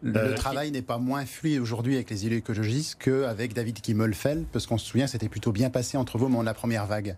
Le 0.04 0.18
euh, 0.18 0.34
travail 0.36 0.70
n'est 0.72 0.84
pas 0.84 1.00
moins 1.00 1.26
fluide 1.26 1.60
aujourd'hui 1.60 1.96
avec 1.96 2.12
les 2.12 2.28
élus 2.28 2.38
écologistes 2.38 2.98
qu'avec 3.00 3.54
David 3.54 3.82
Kimmelfeld, 3.82 4.46
parce 4.52 4.68
qu'on 4.68 4.78
se 4.78 4.86
souvient, 4.86 5.08
c'était 5.08 5.30
plutôt 5.30 5.52
bien 5.52 5.70
passé 5.70 5.98
entre 5.98 6.18
vous 6.18 6.26
au 6.26 6.30
moment 6.30 6.42
de 6.42 6.46
la 6.46 6.54
première 6.54 6.86
vague. 6.86 7.16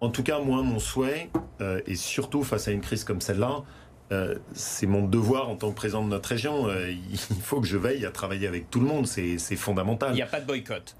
En 0.00 0.10
tout 0.10 0.22
cas, 0.22 0.40
moi, 0.40 0.62
mon 0.62 0.78
souhait, 0.78 1.30
et 1.86 1.94
surtout 1.94 2.42
face 2.42 2.68
à 2.68 2.70
une 2.70 2.80
crise 2.80 3.04
comme 3.04 3.20
celle-là, 3.20 3.62
c'est 4.52 4.86
mon 4.86 5.06
devoir 5.06 5.48
en 5.48 5.56
tant 5.56 5.70
que 5.70 5.76
président 5.76 6.04
de 6.04 6.08
notre 6.08 6.28
région. 6.28 6.68
il 7.10 7.42
faut 7.42 7.60
que 7.60 7.66
je 7.66 7.76
veille 7.76 8.06
à 8.06 8.10
travailler 8.10 8.46
avec 8.46 8.70
tout 8.70 8.80
le 8.80 8.86
monde, 8.86 9.06
c'est 9.06 9.38
fondamental. 9.56 10.10
Il 10.12 10.16
n'y 10.16 10.22
a 10.22 10.26
pas 10.26 10.40
de 10.40 10.46
boycott. 10.46 10.96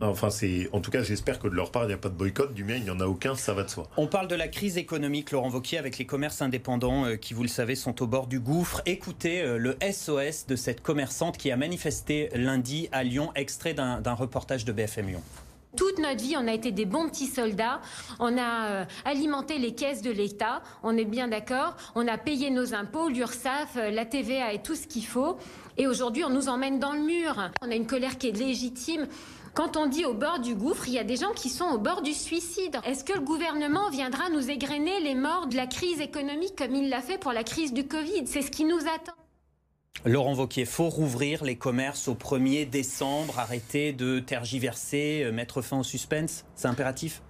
Enfin, 0.00 0.28
c'est 0.28 0.68
en 0.72 0.80
tout 0.80 0.90
cas, 0.90 1.02
j'espère 1.02 1.38
que 1.38 1.48
de 1.48 1.54
leur 1.54 1.70
part, 1.70 1.84
il 1.84 1.88
n'y 1.88 1.94
a 1.94 1.98
pas 1.98 2.10
de 2.10 2.14
boycott. 2.14 2.52
Du 2.52 2.64
mien, 2.64 2.76
il 2.76 2.84
n'y 2.84 2.90
en 2.90 3.00
a 3.00 3.06
aucun, 3.06 3.34
ça 3.34 3.54
va 3.54 3.62
de 3.62 3.70
soi. 3.70 3.88
On 3.96 4.06
parle 4.06 4.28
de 4.28 4.34
la 4.34 4.48
crise 4.48 4.76
économique, 4.76 5.30
Laurent 5.30 5.48
Vauquier, 5.48 5.78
avec 5.78 5.96
les 5.96 6.04
commerces 6.04 6.42
indépendants 6.42 7.06
euh, 7.06 7.16
qui, 7.16 7.32
vous 7.32 7.42
le 7.42 7.48
savez, 7.48 7.74
sont 7.74 8.02
au 8.02 8.06
bord 8.06 8.26
du 8.26 8.38
gouffre. 8.38 8.82
Écoutez 8.84 9.40
euh, 9.40 9.56
le 9.56 9.76
SOS 9.80 10.46
de 10.46 10.56
cette 10.56 10.82
commerçante 10.82 11.38
qui 11.38 11.50
a 11.50 11.56
manifesté 11.56 12.28
lundi 12.34 12.88
à 12.92 13.04
Lyon, 13.04 13.30
extrait 13.34 13.72
d'un 13.72 14.14
reportage 14.14 14.64
de 14.64 14.72
BFM 14.72 15.08
Lyon. 15.08 15.22
Toute 15.76 15.98
notre 15.98 16.22
vie, 16.22 16.36
on 16.38 16.48
a 16.48 16.52
été 16.52 16.72
des 16.72 16.86
bons 16.86 17.08
petits 17.08 17.26
soldats. 17.26 17.80
On 18.18 18.36
a 18.38 18.66
euh, 18.66 18.84
alimenté 19.04 19.58
les 19.58 19.74
caisses 19.74 20.02
de 20.02 20.10
l'État. 20.10 20.62
On 20.82 20.96
est 20.96 21.04
bien 21.04 21.28
d'accord. 21.28 21.76
On 21.94 22.08
a 22.08 22.16
payé 22.16 22.50
nos 22.50 22.74
impôts, 22.74 23.08
l'URSSAF, 23.08 23.76
la 23.76 24.04
TVA 24.04 24.52
et 24.52 24.62
tout 24.62 24.74
ce 24.74 24.86
qu'il 24.86 25.04
faut. 25.04 25.36
Et 25.76 25.86
aujourd'hui, 25.86 26.24
on 26.24 26.30
nous 26.30 26.48
emmène 26.48 26.78
dans 26.78 26.92
le 26.92 27.00
mur. 27.00 27.50
On 27.62 27.70
a 27.70 27.74
une 27.74 27.86
colère 27.86 28.16
qui 28.18 28.28
est 28.28 28.32
légitime. 28.32 29.06
Quand 29.54 29.76
on 29.76 29.86
dit 29.86 30.04
au 30.04 30.12
bord 30.12 30.38
du 30.38 30.54
gouffre, 30.54 30.86
il 30.86 30.94
y 30.94 30.98
a 30.98 31.04
des 31.04 31.16
gens 31.16 31.32
qui 31.32 31.48
sont 31.48 31.66
au 31.66 31.78
bord 31.78 32.02
du 32.02 32.12
suicide. 32.12 32.78
Est-ce 32.84 33.04
que 33.04 33.14
le 33.14 33.20
gouvernement 33.24 33.88
viendra 33.88 34.28
nous 34.28 34.50
égrener 34.50 35.00
les 35.00 35.14
morts 35.14 35.46
de 35.46 35.56
la 35.56 35.66
crise 35.66 36.00
économique 36.00 36.56
comme 36.56 36.74
il 36.74 36.90
l'a 36.90 37.00
fait 37.00 37.18
pour 37.18 37.32
la 37.32 37.42
crise 37.42 37.72
du 37.72 37.86
Covid? 37.86 38.26
C'est 38.26 38.42
ce 38.42 38.50
qui 38.50 38.64
nous 38.64 38.80
attend. 38.80 39.14
Laurent 40.04 40.34
Vauquier, 40.34 40.64
faut 40.64 40.88
rouvrir 40.88 41.44
les 41.44 41.56
commerces 41.56 42.08
au 42.08 42.14
1er 42.14 42.68
décembre, 42.68 43.38
arrêter 43.38 43.92
de 43.92 44.20
tergiverser, 44.20 45.22
euh, 45.24 45.32
mettre 45.32 45.62
fin 45.62 45.78
au 45.78 45.82
suspense 45.82 46.44
C'est 46.54 46.68
impératif? 46.68 47.22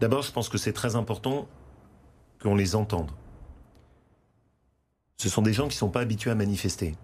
D'abord, 0.00 0.22
je 0.22 0.32
pense 0.32 0.48
que 0.48 0.58
c'est 0.58 0.72
très 0.72 0.96
important 0.96 1.46
qu'on 2.42 2.54
les 2.54 2.74
entende. 2.74 3.10
Ce 5.18 5.28
sont 5.28 5.42
des 5.42 5.52
gens 5.52 5.64
qui 5.64 5.76
ne 5.76 5.80
sont 5.80 5.90
pas 5.90 6.00
habitués 6.00 6.30
à 6.30 6.34
manifester. 6.34 6.94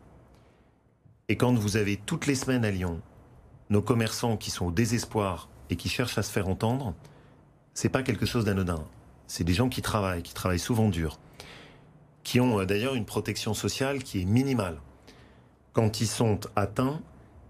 Et 1.28 1.36
quand 1.36 1.54
vous 1.54 1.76
avez 1.76 1.96
toutes 1.96 2.26
les 2.26 2.34
semaines 2.34 2.64
à 2.64 2.70
Lyon 2.70 3.00
nos 3.70 3.82
commerçants 3.82 4.36
qui 4.36 4.50
sont 4.50 4.66
au 4.66 4.70
désespoir 4.72 5.48
et 5.70 5.76
qui 5.76 5.88
cherchent 5.88 6.18
à 6.18 6.22
se 6.22 6.32
faire 6.32 6.48
entendre, 6.48 6.92
c'est 7.72 7.88
pas 7.88 8.02
quelque 8.02 8.26
chose 8.26 8.44
d'anodin. 8.44 8.84
C'est 9.28 9.44
des 9.44 9.54
gens 9.54 9.68
qui 9.68 9.80
travaillent, 9.80 10.22
qui 10.22 10.34
travaillent 10.34 10.58
souvent 10.58 10.88
dur, 10.88 11.20
qui 12.22 12.40
ont 12.40 12.60
euh, 12.60 12.66
d'ailleurs 12.66 12.94
une 12.94 13.04
protection 13.04 13.54
sociale 13.54 14.02
qui 14.02 14.22
est 14.22 14.24
minimale. 14.24 14.78
Quand 15.72 16.00
ils 16.00 16.06
sont 16.06 16.40
atteints, 16.56 17.00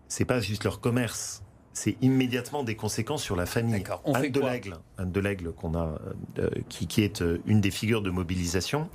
c'est 0.09 0.25
pas 0.25 0.41
juste 0.41 0.65
leur 0.65 0.81
commerce, 0.81 1.43
c'est 1.73 1.97
immédiatement 2.03 2.63
des 2.63 2.75
conséquences 2.75 3.23
sur 3.23 3.37
la 3.37 3.47
famille. 3.47 3.83
Anne 4.05 4.31
de 4.31 4.41
l'Aigle, 4.41 4.77
Anne 4.99 5.13
de 5.13 5.21
l'Aigle 5.21 5.53
qu'on 5.53 5.75
a, 5.75 5.99
euh, 6.39 6.51
qui, 6.69 6.87
qui, 6.87 7.03
est 7.03 7.23
euh, 7.23 7.41
une 7.47 7.61
des 7.61 7.71
figures 7.71 8.03
de 8.03 8.11
mobilisation 8.11 8.89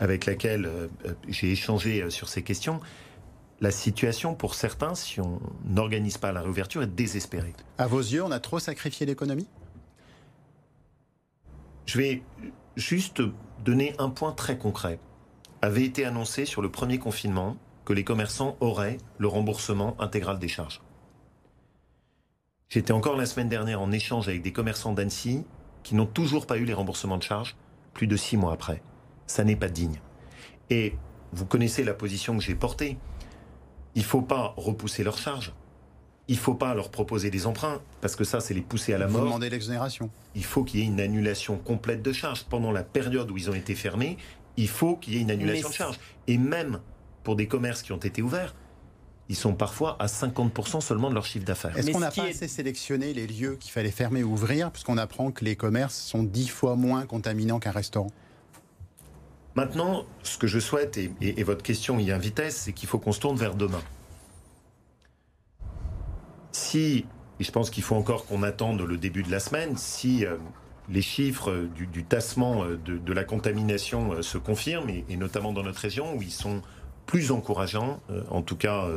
avec 0.00 0.26
laquelle 0.26 0.68
j'ai 1.28 1.52
échangé 1.52 2.10
sur 2.10 2.28
ces 2.28 2.42
questions, 2.42 2.80
la 3.60 3.70
situation 3.70 4.34
pour 4.34 4.56
certains, 4.56 4.96
si 4.96 5.20
on 5.20 5.40
n'organise 5.64 6.18
pas 6.18 6.32
la 6.32 6.42
réouverture, 6.42 6.82
est 6.82 6.88
désespérée. 6.88 7.54
À 7.78 7.86
vos 7.86 8.00
yeux, 8.00 8.22
on 8.22 8.32
a 8.32 8.40
trop 8.40 8.58
sacrifié 8.58 9.06
l'économie? 9.06 9.46
Je 11.86 11.98
vais 11.98 12.22
juste 12.76 13.22
donner 13.64 13.94
un 13.98 14.10
point 14.10 14.32
très 14.32 14.58
concret. 14.58 14.98
Avait 15.62 15.84
été 15.84 16.04
annoncé 16.04 16.44
sur 16.44 16.62
le 16.62 16.70
premier 16.70 16.98
confinement 16.98 17.56
que 17.84 17.92
les 17.92 18.04
commerçants 18.04 18.56
auraient 18.60 18.98
le 19.18 19.28
remboursement 19.28 19.96
intégral 20.00 20.38
des 20.38 20.48
charges. 20.48 20.82
J'étais 22.68 22.92
encore 22.92 23.16
la 23.16 23.26
semaine 23.26 23.48
dernière 23.48 23.80
en 23.80 23.92
échange 23.92 24.28
avec 24.28 24.42
des 24.42 24.52
commerçants 24.52 24.92
d'Annecy 24.92 25.44
qui 25.82 25.94
n'ont 25.94 26.06
toujours 26.06 26.46
pas 26.46 26.56
eu 26.56 26.64
les 26.64 26.74
remboursements 26.74 27.18
de 27.18 27.22
charges 27.22 27.56
plus 27.92 28.06
de 28.06 28.16
six 28.16 28.36
mois 28.36 28.52
après. 28.52 28.82
Ça 29.26 29.44
n'est 29.44 29.56
pas 29.56 29.68
digne. 29.68 30.00
Et 30.70 30.96
vous 31.32 31.46
connaissez 31.46 31.84
la 31.84 31.94
position 31.94 32.36
que 32.36 32.42
j'ai 32.42 32.54
portée. 32.54 32.98
Il 33.94 34.02
ne 34.02 34.06
faut 34.06 34.22
pas 34.22 34.54
repousser 34.56 35.04
leurs 35.04 35.18
charges. 35.18 35.52
Il 36.28 36.36
ne 36.36 36.40
faut 36.40 36.54
pas 36.54 36.74
leur 36.74 36.90
proposer 36.90 37.30
des 37.30 37.46
emprunts, 37.46 37.82
parce 38.00 38.16
que 38.16 38.24
ça, 38.24 38.40
c'est 38.40 38.54
les 38.54 38.62
pousser 38.62 38.94
à 38.94 38.98
la 38.98 39.08
mort. 39.08 39.20
Vous 39.20 39.26
demandez 39.26 39.50
l'exonération. 39.50 40.10
Il 40.34 40.44
faut 40.44 40.64
qu'il 40.64 40.80
y 40.80 40.82
ait 40.82 40.86
une 40.86 41.00
annulation 41.00 41.58
complète 41.58 42.02
de 42.02 42.12
charges. 42.12 42.44
Pendant 42.44 42.72
la 42.72 42.82
période 42.82 43.30
où 43.30 43.36
ils 43.36 43.50
ont 43.50 43.54
été 43.54 43.74
fermés, 43.74 44.16
il 44.56 44.68
faut 44.68 44.96
qu'il 44.96 45.14
y 45.14 45.16
ait 45.18 45.20
une 45.20 45.30
annulation 45.30 45.68
de 45.68 45.74
charges. 45.74 46.00
Et 46.26 46.38
même 46.38 46.80
pour 47.24 47.36
des 47.36 47.46
commerces 47.46 47.82
qui 47.82 47.92
ont 47.92 47.98
été 47.98 48.22
ouverts, 48.22 48.54
ils 49.28 49.36
sont 49.36 49.54
parfois 49.54 49.96
à 50.00 50.06
50% 50.06 50.80
seulement 50.80 51.08
de 51.08 51.14
leur 51.14 51.24
chiffre 51.24 51.44
d'affaires. 51.44 51.76
Est-ce 51.76 51.90
qu'on 51.90 52.00
n'a 52.00 52.10
pas 52.10 52.24
assez 52.24 52.48
sélectionné 52.48 53.14
les 53.14 53.26
lieux 53.26 53.56
qu'il 53.58 53.72
fallait 53.72 53.90
fermer 53.90 54.22
ou 54.22 54.32
ouvrir, 54.32 54.70
puisqu'on 54.70 54.98
apprend 54.98 55.30
que 55.30 55.44
les 55.44 55.56
commerces 55.56 55.96
sont 55.96 56.22
dix 56.22 56.48
fois 56.48 56.76
moins 56.76 57.06
contaminants 57.06 57.58
qu'un 57.58 57.70
restaurant? 57.70 58.10
Maintenant, 59.54 60.04
ce 60.22 60.36
que 60.36 60.46
je 60.46 60.58
souhaite, 60.58 60.98
et, 60.98 61.42
votre 61.42 61.62
question 61.62 61.98
y 61.98 62.10
invitait, 62.10 62.50
c'est 62.50 62.72
qu'il 62.72 62.88
faut 62.88 62.98
qu'on 62.98 63.12
se 63.12 63.20
tourne 63.20 63.36
vers 63.36 63.54
demain. 63.54 63.82
Si, 66.54 67.04
et 67.40 67.44
je 67.44 67.50
pense 67.50 67.68
qu'il 67.68 67.82
faut 67.82 67.96
encore 67.96 68.26
qu'on 68.26 68.44
attende 68.44 68.80
le 68.80 68.96
début 68.96 69.24
de 69.24 69.30
la 69.30 69.40
semaine, 69.40 69.76
si 69.76 70.24
euh, 70.24 70.36
les 70.88 71.02
chiffres 71.02 71.66
du, 71.74 72.04
tassement 72.04 72.62
euh, 72.62 72.76
de, 72.76 73.12
la 73.12 73.24
contamination 73.24 74.12
euh, 74.12 74.22
se 74.22 74.38
confirment, 74.38 74.88
et, 74.88 75.16
notamment 75.16 75.52
dans 75.52 75.64
notre 75.64 75.80
région 75.80 76.14
où 76.14 76.22
ils 76.22 76.30
sont 76.30 76.62
plus 77.06 77.32
encourageants, 77.32 78.00
en 78.30 78.40
tout 78.40 78.56
cas 78.56 78.88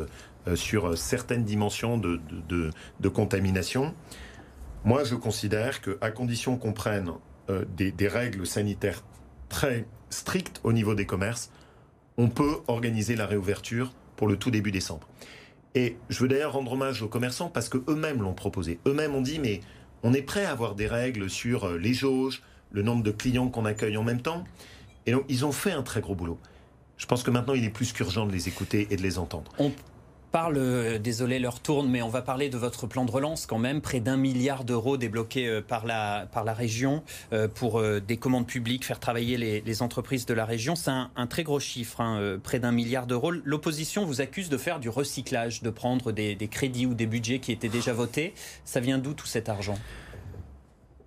sur 0.56 0.98
certaines 0.98 1.44
dimensions 1.44 1.98
de, 1.98 3.10
contamination, 3.10 3.94
moi 4.86 5.04
je 5.04 5.16
considère 5.16 5.82
qu'à 5.82 6.10
condition 6.12 6.56
qu'on 6.56 6.72
prenne 6.72 7.12
des, 7.76 8.08
règles 8.08 8.48
sanitaires 8.48 9.04
très 9.50 9.86
strict 10.10 10.62
au 10.64 10.72
niveau 10.72 10.96
des 10.96 11.06
commerces, 11.06 11.52
on 12.18 12.30
peut 12.30 12.60
organiser 12.70 13.18
la 13.18 13.26
réouverture 13.26 13.92
pour 14.16 14.30
le 14.30 14.38
tout 14.38 14.52
début 14.52 14.72
décembre. 14.72 15.06
Et 15.78 15.96
je 16.10 16.20
veux 16.22 16.28
d'ailleurs 16.28 16.54
rendre 16.54 16.72
hommage 16.72 17.04
aux 17.04 17.08
commerçants 17.08 17.50
parce 17.50 17.70
que 17.70 17.78
eux-mêmes 17.88 18.24
l'ont 18.24 18.34
proposé. 18.34 18.80
Eux-mêmes 18.88 19.14
ont 19.14 19.22
dit 19.22 19.38
mais 19.38 19.62
on 20.02 20.12
est 20.12 20.24
prêt 20.24 20.44
à 20.44 20.50
avoir 20.50 20.74
des 20.74 20.88
règles 20.88 21.30
sur 21.30 21.66
euh, 21.66 21.78
les 21.78 21.94
jauges, 21.94 22.42
le 22.72 22.82
nombre 22.82 23.04
de 23.04 23.12
clients 23.12 23.50
qu'on 23.50 23.64
accueille 23.64 23.96
en 23.96 24.02
même 24.04 24.24
temps. 24.24 24.44
Et 25.06 25.12
donc 25.12 25.26
ils 25.30 25.46
ont 25.46 25.52
fait 25.52 25.74
un 25.74 25.84
très 25.84 26.02
gros 26.02 26.16
boulot. 26.16 26.40
Je 26.98 27.06
pense 27.06 27.22
que 27.22 27.30
maintenant 27.30 27.54
il 27.54 27.64
est 27.64 27.70
plus 27.70 27.94
qu'urgent 27.94 28.26
de 28.26 28.32
les 28.32 28.48
écouter 28.48 28.88
et 28.90 28.96
de 28.96 29.04
les 29.04 29.20
entendre 29.20 29.52
parle, 30.32 30.58
euh, 30.58 31.00
désolé, 31.00 31.40
leur 31.40 31.60
tourne, 31.60 31.90
mais 31.90 32.02
on 32.02 32.10
va 32.10 32.22
parler 32.22 32.50
de 32.50 32.58
votre 32.58 32.88
plan 32.88 33.06
de 33.06 33.12
relance 33.12 33.46
quand 33.46 33.58
même, 33.58 33.82
près 33.82 34.00
d'un 34.00 34.18
milliard 34.18 34.64
d'euros 34.64 34.98
débloqués 34.98 35.48
euh, 35.48 35.62
par 35.62 35.86
la, 35.86 36.28
par 36.32 36.44
la 36.44 36.54
région 36.54 37.04
euh, 37.34 37.48
pour 37.48 37.82
des 37.82 38.18
commandes 38.18 38.48
publiques, 38.48 38.86
faire 38.86 39.00
travailler 39.00 39.38
les, 39.38 39.82
entreprises 39.82 40.26
de 40.26 40.34
la 40.34 40.46
région. 40.46 40.76
C'est 40.76 40.92
un, 40.92 41.28
très 41.28 41.44
gros 41.44 41.60
chiffre, 41.60 42.02
hein, 42.02 42.40
près 42.42 42.60
d'un 42.60 42.72
milliard 42.72 43.06
d'euros. 43.06 43.32
L'opposition 43.32 44.06
vous 44.06 44.22
accuse 44.22 44.50
de 44.50 44.58
faire 44.58 44.80
du 44.80 44.90
recyclage, 44.90 45.62
de 45.62 45.70
prendre 45.70 46.12
des, 46.12 46.36
des 46.36 46.48
crédits 46.48 46.86
ou 46.86 46.94
des 46.94 47.06
budgets 47.06 47.40
qui 47.40 47.52
étaient 47.52 47.70
déjà 47.70 47.94
votés. 47.94 48.34
Ça 48.66 48.80
vient 48.80 48.98
d'où 48.98 49.14
tout 49.14 49.28
cet 49.28 49.50
argent? 49.50 49.78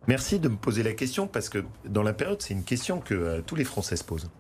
Merci 0.07 0.39
de 0.39 0.49
me 0.49 0.57
poser 0.57 0.83
la 0.83 0.93
question 0.93 1.27
parce 1.27 1.49
que 1.49 1.65
dans 1.85 2.03
la 2.03 2.13
période, 2.13 2.41
c'est 2.41 2.55
une 2.55 2.65
question 2.65 3.01
que 3.01 3.43
tous 3.47 3.57
les 3.57 3.65
Français 3.65 3.97
se 3.97 4.05
posent. 4.05 4.31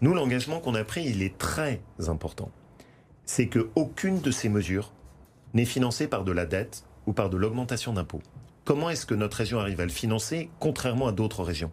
Nous, 0.00 0.14
l'engagement 0.14 0.60
qu'on 0.60 0.74
a 0.74 0.84
pris, 0.84 1.04
il 1.06 1.22
est 1.22 1.36
très 1.36 1.80
important 2.06 2.50
c'est 3.26 3.48
qu'aucune 3.48 4.20
de 4.20 4.30
ces 4.30 4.48
mesures 4.48 4.92
n'est 5.52 5.64
financée 5.64 6.06
par 6.06 6.24
de 6.24 6.32
la 6.32 6.46
dette 6.46 6.84
ou 7.06 7.12
par 7.12 7.28
de 7.28 7.36
l'augmentation 7.36 7.92
d'impôts. 7.92 8.22
Comment 8.64 8.88
est-ce 8.90 9.06
que 9.06 9.14
notre 9.14 9.36
région 9.36 9.60
arrive 9.60 9.80
à 9.80 9.84
le 9.84 9.90
financer, 9.90 10.48
contrairement 10.58 11.08
à 11.08 11.12
d'autres 11.12 11.42
régions? 11.42 11.70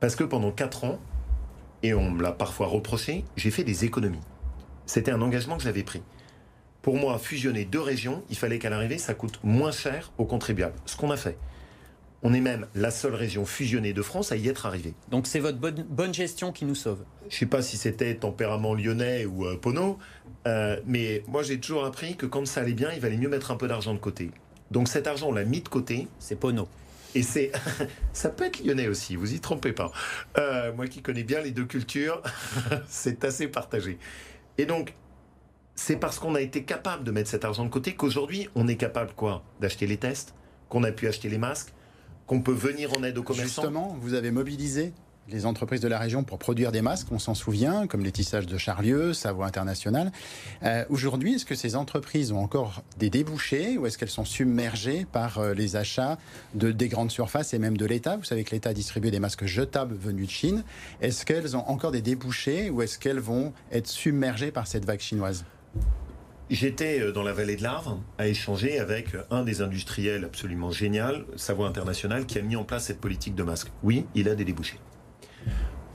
Parce 0.00 0.16
que 0.16 0.24
pendant 0.24 0.50
4 0.50 0.84
ans, 0.84 0.98
et 1.82 1.94
on 1.94 2.10
me 2.10 2.22
l'a 2.22 2.32
parfois 2.32 2.66
reproché, 2.66 3.24
j'ai 3.36 3.50
fait 3.50 3.64
des 3.64 3.84
économies. 3.84 4.20
C'était 4.86 5.10
un 5.10 5.22
engagement 5.22 5.56
que 5.56 5.62
j'avais 5.62 5.82
pris. 5.82 6.02
Pour 6.82 6.96
moi, 6.96 7.18
fusionner 7.18 7.64
deux 7.64 7.80
régions, 7.80 8.22
il 8.30 8.36
fallait 8.36 8.58
qu'à 8.58 8.70
l'arrivée, 8.70 8.98
ça 8.98 9.14
coûte 9.14 9.40
moins 9.42 9.72
cher 9.72 10.12
aux 10.18 10.24
contribuables. 10.24 10.76
Ce 10.86 10.96
qu'on 10.96 11.10
a 11.10 11.16
fait. 11.16 11.38
On 12.28 12.34
est 12.34 12.40
même 12.40 12.66
la 12.74 12.90
seule 12.90 13.14
région 13.14 13.46
fusionnée 13.46 13.92
de 13.92 14.02
France 14.02 14.32
à 14.32 14.36
y 14.36 14.48
être 14.48 14.66
arrivée. 14.66 14.94
Donc 15.12 15.28
c'est 15.28 15.38
votre 15.38 15.58
bonne, 15.58 16.12
gestion 16.12 16.50
qui 16.50 16.64
nous 16.64 16.74
sauve. 16.74 17.04
Je 17.28 17.36
ne 17.36 17.38
sais 17.38 17.46
pas 17.46 17.62
si 17.62 17.76
c'était 17.76 18.16
tempérament 18.16 18.74
lyonnais 18.74 19.26
ou 19.26 19.46
euh, 19.46 19.56
Pono, 19.56 20.00
euh, 20.48 20.80
mais 20.86 21.22
moi 21.28 21.44
j'ai 21.44 21.60
toujours 21.60 21.84
appris 21.84 22.16
que 22.16 22.26
quand 22.26 22.44
ça 22.44 22.62
allait 22.62 22.72
bien, 22.72 22.90
il 22.92 22.98
valait 22.98 23.16
mieux 23.16 23.28
mettre 23.28 23.52
un 23.52 23.56
peu 23.56 23.68
d'argent 23.68 23.94
de 23.94 24.00
côté. 24.00 24.32
Donc 24.72 24.88
cet 24.88 25.06
argent, 25.06 25.28
on 25.28 25.32
l'a 25.34 25.44
mis 25.44 25.60
de 25.60 25.68
côté. 25.68 26.08
C'est 26.18 26.34
Pono. 26.34 26.66
Et 27.14 27.22
c'est, 27.22 27.52
ça 28.12 28.28
peut 28.28 28.46
être 28.46 28.58
lyonnais 28.58 28.88
aussi, 28.88 29.14
vous 29.14 29.32
y 29.32 29.38
trompez 29.38 29.72
pas. 29.72 29.92
Euh, 30.36 30.72
moi 30.72 30.88
qui 30.88 31.02
connais 31.02 31.22
bien 31.22 31.40
les 31.42 31.52
deux 31.52 31.66
cultures, 31.66 32.22
c'est 32.88 33.24
assez 33.24 33.46
partagé. 33.46 34.00
Et 34.58 34.66
donc, 34.66 34.94
c'est 35.76 35.94
parce 35.94 36.18
qu'on 36.18 36.34
a 36.34 36.40
été 36.40 36.64
capable 36.64 37.04
de 37.04 37.12
mettre 37.12 37.30
cet 37.30 37.44
argent 37.44 37.64
de 37.64 37.70
côté 37.70 37.94
qu'aujourd'hui, 37.94 38.48
on 38.56 38.66
est 38.66 38.74
capable 38.74 39.12
quoi? 39.12 39.44
D'acheter 39.60 39.86
les 39.86 39.96
tests, 39.96 40.34
qu'on 40.68 40.82
a 40.82 40.90
pu 40.90 41.06
acheter 41.06 41.28
les 41.28 41.38
masques, 41.38 41.72
qu'on 42.26 42.40
peut 42.40 42.52
venir 42.52 42.92
en 42.96 43.02
aide 43.02 43.18
aux 43.18 43.22
commerçants. 43.22 43.62
Justement, 43.62 43.96
vous 44.00 44.14
avez 44.14 44.30
mobilisé 44.30 44.92
les 45.28 45.44
entreprises 45.44 45.80
de 45.80 45.88
la 45.88 45.98
région 45.98 46.22
pour 46.22 46.38
produire 46.38 46.70
des 46.72 46.82
masques, 46.82 47.08
on 47.10 47.18
s'en 47.18 47.34
souvient, 47.34 47.86
comme 47.86 48.04
les 48.04 48.12
tissages 48.12 48.46
de 48.46 48.58
Charlieu, 48.58 49.12
Savoie 49.12 49.46
International. 49.46 50.12
Euh, 50.62 50.84
Aujourd'hui, 50.88 51.34
est-ce 51.34 51.44
que 51.44 51.56
ces 51.56 51.74
entreprises 51.74 52.30
ont 52.32 52.38
encore 52.38 52.82
des 52.98 53.10
débouchés 53.10 53.76
ou 53.76 53.86
est-ce 53.86 53.98
qu'elles 53.98 54.08
sont 54.08 54.24
submergées 54.24 55.04
par 55.10 55.38
euh, 55.38 55.52
les 55.52 55.76
achats 55.76 56.16
de, 56.54 56.70
des 56.70 56.88
grandes 56.88 57.10
surfaces 57.10 57.54
et 57.54 57.58
même 57.58 57.76
de 57.76 57.86
l'État? 57.86 58.16
Vous 58.16 58.24
savez 58.24 58.44
que 58.44 58.52
l'État 58.52 58.72
distribue 58.72 59.10
des 59.10 59.20
masques 59.20 59.46
jetables 59.46 59.96
venus 59.96 60.26
de 60.26 60.32
Chine. 60.32 60.64
Est-ce 61.00 61.26
qu'elles 61.26 61.56
ont 61.56 61.68
encore 61.68 61.90
des 61.90 62.02
débouchés 62.02 62.70
ou 62.70 62.82
est-ce 62.82 62.98
qu'elles 62.98 63.18
vont 63.18 63.52
être 63.72 63.88
submergées 63.88 64.52
par 64.52 64.66
cette 64.66 64.84
vague 64.84 65.00
chinoise? 65.00 65.44
J'étais 66.48 67.00
euh, 67.00 67.12
dans 67.12 67.22
la 67.22 67.32
vallée 67.32 67.56
de 67.56 67.62
l'Arve 67.62 67.98
à 68.18 68.28
échanger 68.28 68.78
avec 68.78 69.08
un 69.30 69.42
des 69.42 69.62
industriels 69.62 70.24
absolument 70.24 70.70
génial, 70.70 71.24
Savoie 71.36 71.66
International, 71.66 72.26
qui 72.26 72.38
a 72.38 72.42
mis 72.42 72.56
en 72.56 72.64
place 72.64 72.84
cette 72.84 73.00
politique 73.00 73.34
de 73.34 73.42
masque. 73.42 73.72
Oui, 73.82 74.06
il 74.14 74.28
a 74.28 74.34
des 74.34 74.44
débouchés. 74.44 74.78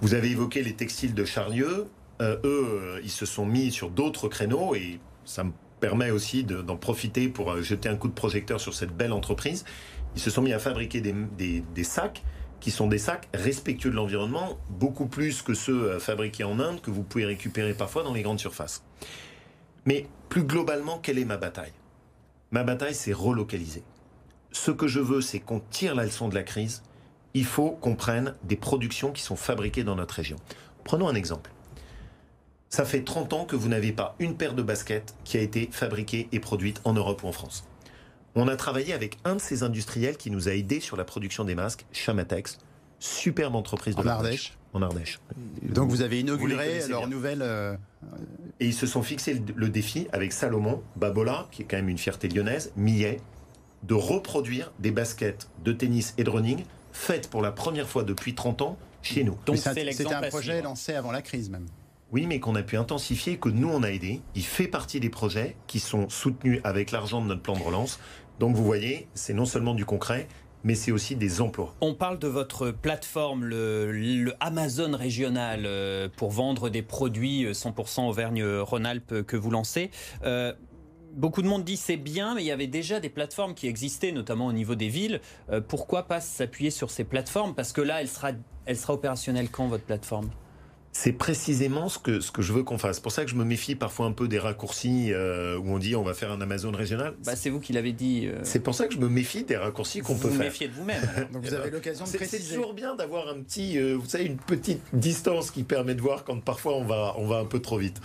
Vous 0.02 0.16
avez 0.16 0.32
évoqué 0.32 0.64
les 0.64 0.74
textiles 0.74 1.14
de 1.14 1.24
Charlieu. 1.26 1.88
Euh, 2.22 2.38
eux, 2.44 2.66
euh, 2.72 3.02
ils 3.04 3.12
se 3.12 3.28
sont 3.28 3.46
mis 3.46 3.72
sur 3.72 3.92
d'autres 3.92 4.28
créneaux 4.28 4.74
et 4.74 5.00
ça 5.26 5.44
me 5.44 5.52
permet 5.80 6.10
aussi 6.10 6.44
d'en 6.44 6.76
profiter 6.76 7.30
pour 7.30 7.52
euh, 7.52 7.62
jeter 7.62 7.88
un 7.88 7.96
coup 7.96 8.08
de 8.08 8.14
projecteur 8.14 8.60
sur 8.60 8.74
cette 8.74 8.96
belle 8.98 9.14
entreprise. 9.14 9.64
Ils 10.16 10.22
se 10.22 10.32
sont 10.32 10.42
mis 10.42 10.54
à 10.54 10.60
fabriquer 10.60 11.02
des 11.02 11.84
sacs 11.84 12.24
qui 12.60 12.72
sont 12.72 12.88
des 12.88 12.98
sacs 12.98 13.30
respectueux 13.34 13.92
de 13.92 13.96
l'environnement, 13.96 14.60
beaucoup 14.70 15.08
plus 15.08 15.42
que 15.42 15.54
ceux 15.54 15.98
fabriqués 16.00 16.44
en 16.44 16.60
Inde 16.60 16.82
que 16.82 16.92
vous 16.92 17.02
pouvez 17.02 17.26
récupérer 17.26 17.74
parfois 17.74 18.04
dans 18.04 18.14
les 18.14 18.22
grandes 18.22 18.40
surfaces. 18.40 18.84
Mais 19.86 20.08
plus 20.30 20.44
globalement, 20.44 21.00
quelle 21.00 21.18
est 21.18 21.26
ma 21.26 21.38
bataille? 21.38 21.74
Ma 22.52 22.64
bataille, 22.64 22.96
c'est 22.96 23.14
relocaliser. 23.14 23.84
Ce 24.52 24.72
que 24.72 24.88
je 24.88 25.00
veux, 25.00 25.22
c'est 25.22 25.40
qu'on 25.40 25.60
tire 25.60 25.96
la 25.96 26.04
leçon 26.04 26.28
de 26.28 26.36
la 26.36 26.44
crise 26.44 26.84
il 27.34 27.46
faut 27.46 27.72
qu'on 27.72 27.96
prenne 27.96 28.36
des 28.44 28.56
productions 28.56 29.12
qui 29.12 29.22
sont 29.22 29.36
fabriquées 29.36 29.84
dans 29.84 29.96
notre 29.96 30.16
région. 30.16 30.38
Prenons 30.84 31.08
un 31.08 31.16
exemple. 31.16 31.52
Ça 32.70 32.86
fait 32.86 33.04
30 33.04 33.34
ans 33.34 33.46
que 33.46 33.56
vous 33.56 33.68
n'avez 33.68 33.92
pas 33.92 34.16
une 34.20 34.36
paire 34.36 34.54
de 34.54 34.62
baskets 34.62 35.14
qui 35.24 35.38
a 35.38 35.42
été 35.42 35.70
fabriquée 35.72 36.30
et 36.32 36.40
produite 36.40 36.82
en 36.84 36.94
Europe 36.94 37.24
ou 37.24 37.28
en 37.28 37.32
France. 37.32 37.66
On 38.36 38.48
a 38.48 38.56
travaillé 38.56 38.94
avec 38.94 39.18
un 39.26 39.36
de 39.36 39.42
ces 39.42 39.64
industriels 39.64 40.16
qui 40.16 40.32
nous 40.32 40.48
a 40.48 40.54
aidés 40.54 40.80
sur 40.80 40.96
la 40.96 41.04
production 41.04 41.44
des 41.44 41.54
masques, 41.54 41.86
Chamatex, 41.92 42.60
superbe 43.00 43.56
entreprise 43.56 43.96
de 43.96 44.02
en 44.02 44.08
Ardèche. 44.08 44.58
En 44.74 44.82
Ardèche. 44.82 45.20
Donc 45.62 45.90
vous 45.90 46.02
avez 46.02 46.22
inauguré 46.22 46.80
vous 46.80 46.90
leur 46.90 47.08
nouvelle. 47.08 47.42
Euh... 47.42 47.76
Et 48.60 48.68
ils 48.68 48.74
se 48.74 48.86
sont 48.88 49.04
fixés 49.04 49.34
le, 49.34 49.42
le, 49.54 49.70
défi 49.70 50.08
avec 50.14 50.32
Salomon, 50.32 50.82
Babola, 50.96 51.48
qui 51.52 51.64
est 51.64 51.66
quand 51.66 51.78
même 51.78 51.90
une 51.90 51.98
fierté 51.98 52.30
lyonnaise, 52.30 52.72
Millet, 52.78 53.20
de 53.84 53.94
reproduire 53.94 54.72
des 54.80 54.92
baskets 54.92 55.50
de 55.64 55.72
tennis 55.72 56.14
et 56.18 56.24
de 56.24 56.30
running 56.30 56.64
faite 56.92 57.30
pour 57.30 57.42
la 57.42 57.52
première 57.52 57.88
fois 57.88 58.04
depuis 58.04 58.36
30 58.36 58.62
ans 58.62 58.78
chez 59.02 59.24
nous. 59.24 59.38
Donc 59.46 59.58
c'était 59.58 60.14
un 60.14 60.22
projet 60.24 60.62
lancé 60.62 60.94
avant 60.94 61.12
la 61.12 61.22
crise 61.22 61.50
même. 61.50 61.66
Oui, 62.12 62.26
mais 62.28 62.40
qu'on 62.40 62.56
a 62.56 62.64
pu 62.64 62.76
intensifier, 62.76 63.38
que 63.38 63.48
nous 63.48 63.70
on 63.70 63.84
a 63.84 63.90
aidé. 63.90 64.22
Il 64.36 64.44
fait 64.44 64.68
partie 64.68 65.00
des 65.00 65.10
projets 65.10 65.56
qui 65.68 65.80
sont 65.80 66.10
soutenus 66.10 66.60
avec 66.64 66.92
l'argent 66.92 67.22
de 67.22 67.28
notre 67.28 67.42
plan 67.42 67.56
de 67.56 67.64
relance. 67.64 68.00
Donc 68.40 68.56
vous 68.56 68.66
voyez, 68.66 69.08
c'est 69.14 69.34
non 69.34 69.46
seulement 69.46 69.74
du 69.74 69.86
concret, 69.86 70.28
mais 70.64 70.76
c'est 70.76 70.92
aussi 70.92 71.16
des 71.16 71.42
emplois. 71.42 71.76
On 71.82 71.94
parle 71.94 72.20
de 72.20 72.28
votre 72.28 72.72
plateforme, 72.72 73.46
le, 73.46 74.34
Amazon 74.40 74.96
régional, 74.96 75.64
euh, 75.66 76.08
pour 76.16 76.32
vendre 76.32 76.70
des 76.70 76.82
produits 76.82 77.46
100% 77.52 78.08
Auvergne-Rhône-Alpes 78.08 79.24
que 79.24 79.38
vous 79.38 79.52
lancez. 79.52 79.92
Euh, 80.24 80.54
beaucoup 81.14 81.42
de 81.42 81.48
monde 81.48 81.64
dit 81.64 81.78
c'est 81.78 81.98
bien, 81.98 82.36
mais 82.36 82.44
il 82.44 82.48
y 82.48 82.52
avait 82.52 82.68
déjà 82.68 83.00
des 83.00 83.10
plateformes 83.10 83.54
qui 83.54 83.68
existaient, 83.68 84.12
notamment 84.12 84.48
au 84.48 84.54
niveau 84.54 84.76
des 84.76 84.90
villes. 84.90 85.22
Euh, 85.50 85.62
pourquoi 85.62 86.04
pas 86.04 86.22
s'appuyer 86.22 86.72
sur 86.72 86.92
ces 86.92 87.04
plateformes? 87.04 87.54
Parce 87.56 87.74
que 87.74 87.82
là, 87.82 88.02
elle 88.02 88.08
sera, 88.08 88.32
elle 88.66 88.78
sera 88.78 88.94
opérationnelle 88.94 89.50
quand, 89.50 89.68
votre 89.68 89.84
plateforme? 89.84 90.30
C'est 90.94 91.14
précisément 91.14 91.88
ce 91.88 92.00
que, 92.00 92.20
ce 92.20 92.32
que 92.32 92.42
je 92.42 92.52
veux 92.52 92.64
qu'on 92.64 92.78
fasse. 92.78 92.98
C'est 92.98 93.02
pour 93.02 93.12
ça 93.12 93.24
que 93.24 93.32
je 93.32 93.36
me 93.36 93.46
méfie 93.46 93.76
parfois 93.76 94.06
un 94.06 94.12
peu 94.12 94.28
des 94.28 94.40
raccourcis 94.40 95.14
euh, 95.14 95.58
où 95.58 95.70
on 95.70 95.80
dit 95.80 95.96
on 95.96 96.04
va 96.04 96.14
faire 96.14 96.32
un 96.32 96.42
Amazon 96.42 96.72
régional. 96.72 97.14
Bah, 97.26 97.36
c'est 97.36 97.50
vous 97.50 97.60
qui 97.60 97.72
l'avez 97.74 97.94
dit. 97.94 98.28
Euh... 98.28 98.40
C'est 98.44 98.60
pour 98.60 98.76
ça 98.76 98.88
que 98.88 98.94
je 98.94 99.00
me 99.00 99.08
méfie 99.08 99.44
des 99.44 99.56
raccourcis 99.56 100.02
qu'on 100.02 100.16
peut 100.16 100.28
faire. 100.28 100.38
Vous 100.38 100.44
méfiez 100.44 100.68
de 100.68 100.74
vous-même. 100.74 101.02
Donc 101.32 101.46
vous 101.46 101.54
avez 101.54 101.70
l'occasion 101.70 102.06
de 102.06 102.10
préciser. 102.10 102.44
C'est 102.44 102.56
toujours 102.56 102.74
bien 102.74 102.96
d'avoir 102.96 103.30
un 103.30 103.40
petit, 103.42 103.80
euh, 103.80 103.96
vous 103.96 104.08
savez, 104.08 104.26
une 104.26 104.38
petite 104.38 104.82
distance 104.94 105.52
qui 105.52 105.64
permet 105.64 105.96
de 105.96 106.02
voir 106.02 106.26
quand 106.26 106.40
parfois 106.44 106.76
on 106.76 106.84
va, 106.84 107.16
on 107.18 107.26
va 107.26 107.38
un 107.38 107.46
peu 107.46 107.60
trop 107.60 107.78
vite. 107.78 108.02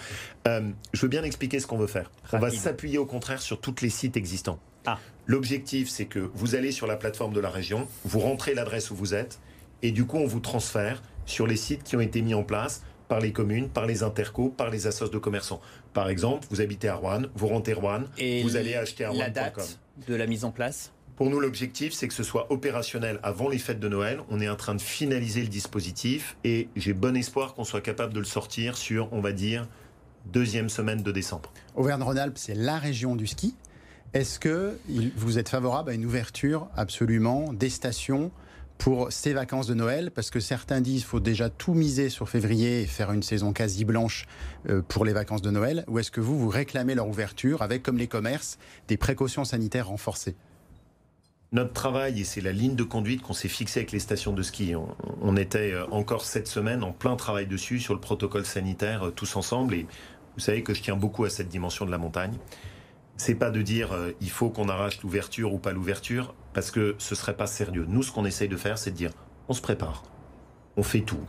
Euh, 0.47 0.71
je 0.93 1.03
veux 1.03 1.09
bien 1.09 1.25
expliquer 1.25 1.59
ce 1.59 1.67
qu'on 1.67 1.79
veut 1.79 1.89
faire. 1.89 2.11
Rapide. 2.25 2.35
On 2.35 2.39
va 2.39 2.51
s'appuyer 2.51 2.99
au 2.99 3.07
contraire 3.07 3.43
sur 3.43 3.61
tous 3.61 3.83
les 3.83 3.91
sites 3.91 4.17
existants. 4.17 4.61
Ah. 4.87 4.99
L'objectif, 5.27 5.89
c'est 5.89 6.07
que 6.07 6.31
vous 6.35 6.55
allez 6.55 6.71
sur 6.71 6.87
la 6.87 6.97
plateforme 6.97 7.33
de 7.33 7.41
la 7.41 7.51
région, 7.51 7.89
vous 8.05 8.21
rentrez 8.21 8.55
l'adresse 8.55 8.93
où 8.93 8.95
vous 8.95 9.15
êtes, 9.15 9.41
et 9.83 9.91
du 9.91 10.07
coup, 10.07 10.19
on 10.19 10.27
vous 10.27 10.39
transfère 10.39 11.03
sur 11.27 11.47
les 11.47 11.57
sites 11.57 11.83
qui 11.83 11.97
ont 11.97 12.01
été 12.01 12.23
mis 12.23 12.35
en 12.35 12.43
place 12.43 12.83
par 13.09 13.21
les 13.21 13.33
communes, 13.33 13.69
par 13.69 13.87
les 13.87 14.03
intercos, 14.03 14.53
par 14.57 14.71
les 14.71 14.87
associations 14.87 15.13
de 15.13 15.19
commerçants. 15.19 15.61
Par 15.93 16.09
exemple, 16.09 16.47
vous 16.51 16.61
habitez 16.61 16.89
à 16.89 16.97
Rouen, 16.97 17.23
vous 17.35 17.47
rentrez 17.47 17.73
Rouen, 17.73 18.05
Et 18.19 18.43
vous 18.43 18.57
allez 18.57 18.75
acheter 18.75 19.05
à 19.05 19.13
La 19.13 19.31
date 19.31 19.79
de 20.07 20.15
la 20.15 20.27
mise 20.27 20.45
en 20.45 20.51
place? 20.51 20.93
Pour 21.17 21.31
nous, 21.31 21.41
l'objectif, 21.41 21.95
c'est 21.95 22.09
que 22.09 22.15
ce 22.15 22.23
soit 22.23 22.53
opérationnel 22.53 23.19
avant 23.23 23.49
les 23.49 23.57
fêtes 23.57 23.81
de 23.81 23.89
Noël. 23.89 24.21
On 24.29 24.41
est 24.41 24.51
en 24.51 24.57
train 24.57 24.75
de 24.75 24.83
finaliser 24.83 25.41
le 25.41 25.49
dispositif 25.49 26.37
et 26.45 26.69
j'ai 26.77 26.93
bon 26.93 27.17
espoir 27.17 27.55
qu'on 27.55 27.65
soit 27.65 27.81
capable 27.81 28.13
de 28.13 28.19
le 28.19 28.27
sortir 28.27 28.77
sur, 28.77 29.11
on 29.13 29.21
va 29.21 29.33
dire, 29.33 29.67
deuxième 30.27 30.69
semaine 30.69 31.03
de 31.03 31.13
décembre. 31.13 31.53
Auvergne-Rhône-Alpes, 31.75 32.37
c'est 32.37 32.55
la 32.55 32.79
région 32.79 33.17
du 33.17 33.27
ski. 33.27 33.55
Est-ce 34.13 34.39
que 34.39 34.79
vous 35.17 35.39
êtes 35.39 35.49
favorable 35.49 35.91
à 35.91 35.95
une 35.95 36.05
ouverture 36.05 36.69
absolument 36.77 37.53
des 37.53 37.71
stations 37.71 38.31
pour 38.79 39.13
ces 39.13 39.33
vacances 39.33 39.67
de 39.67 39.75
Noël 39.75 40.11
Parce 40.11 40.31
que 40.31 40.41
certains 40.41 40.81
disent 40.81 41.01
qu'il 41.01 41.09
faut 41.09 41.21
déjà 41.21 41.51
tout 41.51 41.75
miser 41.75 42.09
sur 42.09 42.29
février 42.29 42.83
et 42.83 42.87
faire 42.87 43.13
une 43.13 43.23
saison 43.23 43.53
quasi 43.53 43.85
blanche 43.85 44.27
pour 44.89 45.05
les 45.05 45.13
vacances 45.13 45.43
de 45.43 45.51
Noël. 45.51 45.85
Ou 45.89 45.99
est-ce 45.99 46.11
que 46.11 46.21
vous, 46.21 46.39
vous 46.39 46.49
réclamez 46.49 46.95
leur 46.95 47.09
ouverture 47.09 47.63
avec, 47.63 47.83
comme 47.83 47.99
les 47.99 48.07
commerces, 48.07 48.59
des 48.89 48.97
précautions 48.97 49.45
sanitaires 49.45 49.89
renforcées? 49.89 50.37
Notre 51.53 51.73
travail, 51.73 52.21
et 52.21 52.25
c'est 52.25 52.41
la 52.41 52.53
ligne 52.53 52.75
de 52.75 52.83
conduite 52.83 53.23
qu'on 53.23 53.33
s'est 53.33 53.49
fixée 53.49 53.81
avec 53.81 53.93
les 53.93 54.01
stations 54.01 54.33
de 54.33 54.43
ski, 54.43 54.75
on, 54.75 54.89
on, 55.23 55.37
était 55.37 55.75
encore 55.93 56.25
cette 56.25 56.49
semaine 56.49 56.83
en 56.83 56.93
plein 56.93 57.15
travail 57.17 57.47
dessus 57.47 57.79
sur 57.79 57.95
le 57.95 58.01
protocole 58.01 58.45
sanitaire 58.45 59.13
tous 59.15 59.37
ensemble. 59.37 59.75
Et 59.75 59.87
vous 60.35 60.41
savez 60.41 60.63
que 60.63 60.75
je 60.75 60.83
tiens 60.83 60.97
beaucoup 60.97 61.25
à 61.25 61.31
cette 61.31 61.49
dimension 61.49 61.87
de 61.87 61.91
la 61.91 61.99
montagne. 61.99 62.37
C'est 63.17 63.35
pas 63.35 63.51
de 63.51 63.63
dire 63.63 63.93
euh, 63.93 64.13
il 64.21 64.31
faut 64.31 64.51
qu'on 64.51 64.69
arrache 64.69 65.01
l'ouverture 65.03 65.53
ou 65.55 65.59
pas 65.59 65.73
l'ouverture, 65.73 66.35
parce 66.53 66.71
que 66.71 66.95
ce 66.99 67.15
serait 67.15 67.37
pas 67.37 67.47
sérieux. 67.47 67.87
Nous, 67.89 68.03
ce 68.03 68.13
qu'on 68.13 68.25
essaye 68.25 68.49
de 68.49 68.57
faire, 68.57 68.79
c'est 68.79 68.91
de 68.91 68.97
dire 68.97 69.11
on 69.49 69.55
se 69.55 69.61
prépare, 69.63 70.03
on 70.77 70.83
fait 70.83 71.01
tout. 71.01 71.21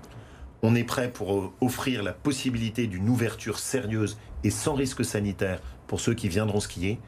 On 0.63 0.75
est 0.75 0.83
prêt 0.83 1.11
pour 1.11 1.37
euh, 1.39 1.51
offrir 1.61 2.03
la 2.03 2.13
possibilité 2.13 2.87
d'une 2.87 3.07
ouverture 3.09 3.59
sérieuse 3.59 4.17
et 4.43 4.49
sans 4.49 4.73
risque 4.73 5.05
sanitaire 5.05 5.61
pour 5.87 5.99
ceux 5.99 6.13
qui 6.13 6.29
viendront 6.29 6.59
skier. 6.59 6.99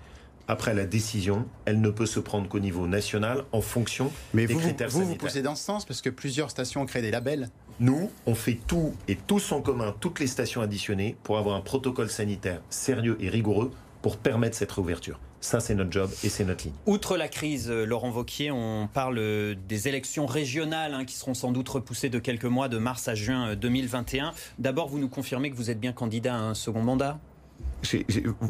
Après 0.47 0.73
la 0.73 0.85
décision, 0.85 1.45
elle 1.65 1.81
ne 1.81 1.89
peut 1.89 2.05
se 2.05 2.19
prendre 2.19 2.47
qu'au 2.47 2.59
niveau 2.59 2.87
national 2.87 3.43
en 3.51 3.61
fonction 3.61 4.11
Mais 4.33 4.47
des 4.47 4.53
vous, 4.53 4.59
critères 4.59 4.89
vous, 4.89 4.99
vous 4.99 5.05
sanitaires. 5.05 5.27
poussez 5.27 5.41
dans 5.41 5.55
ce 5.55 5.63
sens 5.63 5.85
parce 5.85 6.01
que 6.01 6.09
plusieurs 6.09 6.49
stations 6.49 6.85
créent 6.85 7.01
des 7.03 7.11
labels. 7.11 7.49
Nous, 7.79 8.09
on 8.25 8.33
fait 8.35 8.59
tout 8.67 8.93
et 9.07 9.15
tous 9.15 9.51
en 9.51 9.61
commun, 9.61 9.93
toutes 9.99 10.19
les 10.19 10.27
stations 10.27 10.61
additionnées, 10.61 11.15
pour 11.23 11.37
avoir 11.37 11.55
un 11.55 11.61
protocole 11.61 12.09
sanitaire 12.09 12.61
sérieux 12.69 13.17
et 13.19 13.29
rigoureux 13.29 13.71
pour 14.01 14.17
permettre 14.17 14.55
cette 14.55 14.71
réouverture. 14.71 15.19
Ça, 15.41 15.59
c'est 15.59 15.75
notre 15.75 15.91
job 15.91 16.09
et 16.23 16.29
c'est 16.29 16.43
notre 16.43 16.65
ligne. 16.65 16.73
Outre 16.85 17.15
la 17.15 17.27
crise, 17.29 17.69
Laurent 17.69 18.09
Vauquier, 18.09 18.51
on 18.51 18.89
parle 18.93 19.55
des 19.67 19.87
élections 19.87 20.25
régionales 20.25 20.93
hein, 20.93 21.05
qui 21.05 21.15
seront 21.15 21.33
sans 21.33 21.51
doute 21.51 21.69
repoussées 21.69 22.09
de 22.09 22.19
quelques 22.19 22.45
mois, 22.45 22.67
de 22.67 22.77
mars 22.77 23.07
à 23.07 23.15
juin 23.15 23.55
2021. 23.55 24.33
D'abord, 24.57 24.89
vous 24.89 24.99
nous 24.99 25.07
confirmez 25.07 25.49
que 25.49 25.55
vous 25.55 25.69
êtes 25.69 25.79
bien 25.79 25.93
candidat 25.93 26.35
à 26.35 26.39
un 26.39 26.53
second 26.53 26.81
mandat? 26.81 27.19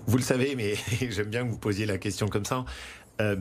Vous 0.08 0.18
le 0.18 0.24
savez, 0.24 0.56
mais 0.56 0.74
j'aime 1.10 1.30
bien 1.30 1.46
que 1.46 1.50
vous 1.50 1.58
posiez 1.58 1.86
la 1.86 1.98
question 1.98 2.28
comme 2.28 2.46
ça. 2.46 2.66
Euh, 3.22 3.36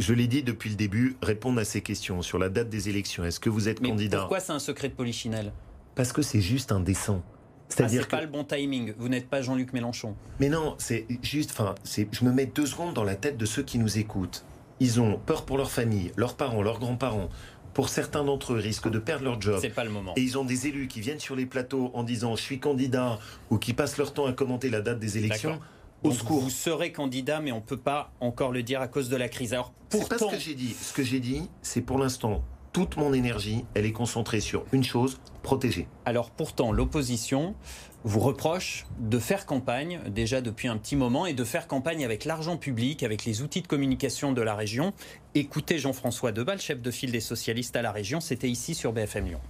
je 0.00 0.12
l'ai 0.12 0.26
dit 0.26 0.42
depuis 0.42 0.70
le 0.70 0.76
début, 0.76 1.16
répondre 1.22 1.60
à 1.60 1.64
ces 1.64 1.80
questions 1.80 2.22
sur 2.22 2.38
la 2.38 2.48
date 2.48 2.68
des 2.68 2.88
élections. 2.88 3.24
Est-ce 3.24 3.38
que 3.38 3.50
vous 3.50 3.68
êtes 3.68 3.80
mais 3.80 3.90
candidat? 3.90 4.20
Pourquoi 4.20 4.40
c'est 4.40 4.52
un 4.52 4.58
secret 4.58 4.88
de 4.88 4.94
polichinelle? 4.94 5.52
Parce 5.94 6.12
que 6.12 6.22
c'est 6.22 6.40
juste 6.40 6.72
indécent. 6.72 7.22
C'est-à-dire 7.68 8.02
ah, 8.02 8.06
que... 8.06 8.10
pas 8.10 8.20
le 8.20 8.26
bon 8.26 8.44
timing. 8.44 8.94
Vous 8.98 9.08
n'êtes 9.08 9.28
pas 9.28 9.42
Jean-Luc 9.42 9.72
Mélenchon. 9.72 10.14
Mais 10.40 10.48
non, 10.48 10.74
c'est 10.78 11.06
juste. 11.22 11.50
Enfin, 11.52 11.74
c'est. 11.84 12.08
Je 12.12 12.24
me 12.24 12.32
mets 12.32 12.46
deux 12.46 12.66
secondes 12.66 12.94
dans 12.94 13.04
la 13.04 13.16
tête 13.16 13.36
de 13.36 13.46
ceux 13.46 13.62
qui 13.62 13.78
nous 13.78 13.98
écoutent. 13.98 14.44
Ils 14.80 15.00
ont 15.00 15.18
peur 15.24 15.44
pour 15.44 15.56
leur 15.56 15.70
famille, 15.70 16.12
leurs 16.16 16.34
parents, 16.36 16.62
leurs 16.62 16.78
grands-parents. 16.78 17.28
Pour 17.74 17.88
certains 17.88 18.22
d'entre 18.22 18.52
eux, 18.52 18.58
risquent 18.58 18.90
de 18.90 18.98
perdre 18.98 19.24
leur 19.24 19.40
job. 19.40 19.58
C'est 19.60 19.70
pas 19.70 19.84
le 19.84 19.90
moment. 19.90 20.12
Et 20.16 20.20
ils 20.20 20.38
ont 20.38 20.44
des 20.44 20.68
élus 20.68 20.86
qui 20.86 21.00
viennent 21.00 21.20
sur 21.20 21.34
les 21.34 21.46
plateaux 21.46 21.90
en 21.94 22.04
disant 22.04 22.36
je 22.36 22.42
suis 22.42 22.60
candidat 22.60 23.18
ou 23.50 23.58
qui 23.58 23.72
passent 23.72 23.98
leur 23.98 24.12
temps 24.12 24.26
à 24.26 24.32
commenter 24.32 24.70
la 24.70 24.80
date 24.80 25.00
des 25.00 25.18
élections. 25.18 25.58
Au 26.02 26.10
Donc 26.10 26.18
secours. 26.18 26.40
Vous 26.42 26.50
serez 26.50 26.92
candidat, 26.92 27.40
mais 27.40 27.50
on 27.50 27.60
peut 27.60 27.78
pas 27.78 28.12
encore 28.20 28.52
le 28.52 28.62
dire 28.62 28.80
à 28.80 28.88
cause 28.88 29.08
de 29.08 29.16
la 29.16 29.28
crise. 29.28 29.54
Alors 29.54 29.72
pourtant, 29.88 30.16
c'est 30.18 30.24
pas 30.24 30.30
ce 30.30 30.36
que 30.36 30.42
j'ai 30.42 30.54
dit. 30.54 30.76
Ce 30.80 30.92
que 30.92 31.02
j'ai 31.02 31.20
dit, 31.20 31.48
c'est 31.62 31.80
pour 31.80 31.98
l'instant 31.98 32.44
toute 32.74 32.96
mon 32.96 33.12
énergie, 33.14 33.64
elle 33.74 33.86
est 33.86 33.92
concentrée 33.92 34.40
sur 34.40 34.64
une 34.72 34.82
chose 34.82 35.20
protéger. 35.44 35.86
Alors 36.04 36.30
pourtant, 36.30 36.72
l'opposition 36.72 37.54
vous 38.02 38.18
reproche 38.18 38.84
de 38.98 39.20
faire 39.20 39.46
campagne 39.46 40.00
déjà 40.10 40.40
depuis 40.40 40.66
un 40.66 40.76
petit 40.76 40.96
moment 40.96 41.24
et 41.24 41.34
de 41.34 41.44
faire 41.44 41.68
campagne 41.68 42.04
avec 42.04 42.24
l'argent 42.24 42.56
public, 42.56 43.04
avec 43.04 43.24
les 43.24 43.42
outils 43.42 43.62
de 43.62 43.68
communication 43.68 44.32
de 44.32 44.42
la 44.42 44.56
région. 44.56 44.92
Écoutez 45.36 45.78
Jean-François 45.78 46.32
Debat, 46.32 46.58
chef 46.58 46.82
de 46.82 46.90
file 46.90 47.12
des 47.12 47.20
socialistes 47.20 47.76
à 47.76 47.82
la 47.82 47.92
région, 47.92 48.20
c'était 48.20 48.50
ici 48.50 48.74
sur 48.74 48.92
BFM 48.92 49.26
Lyon. 49.26 49.40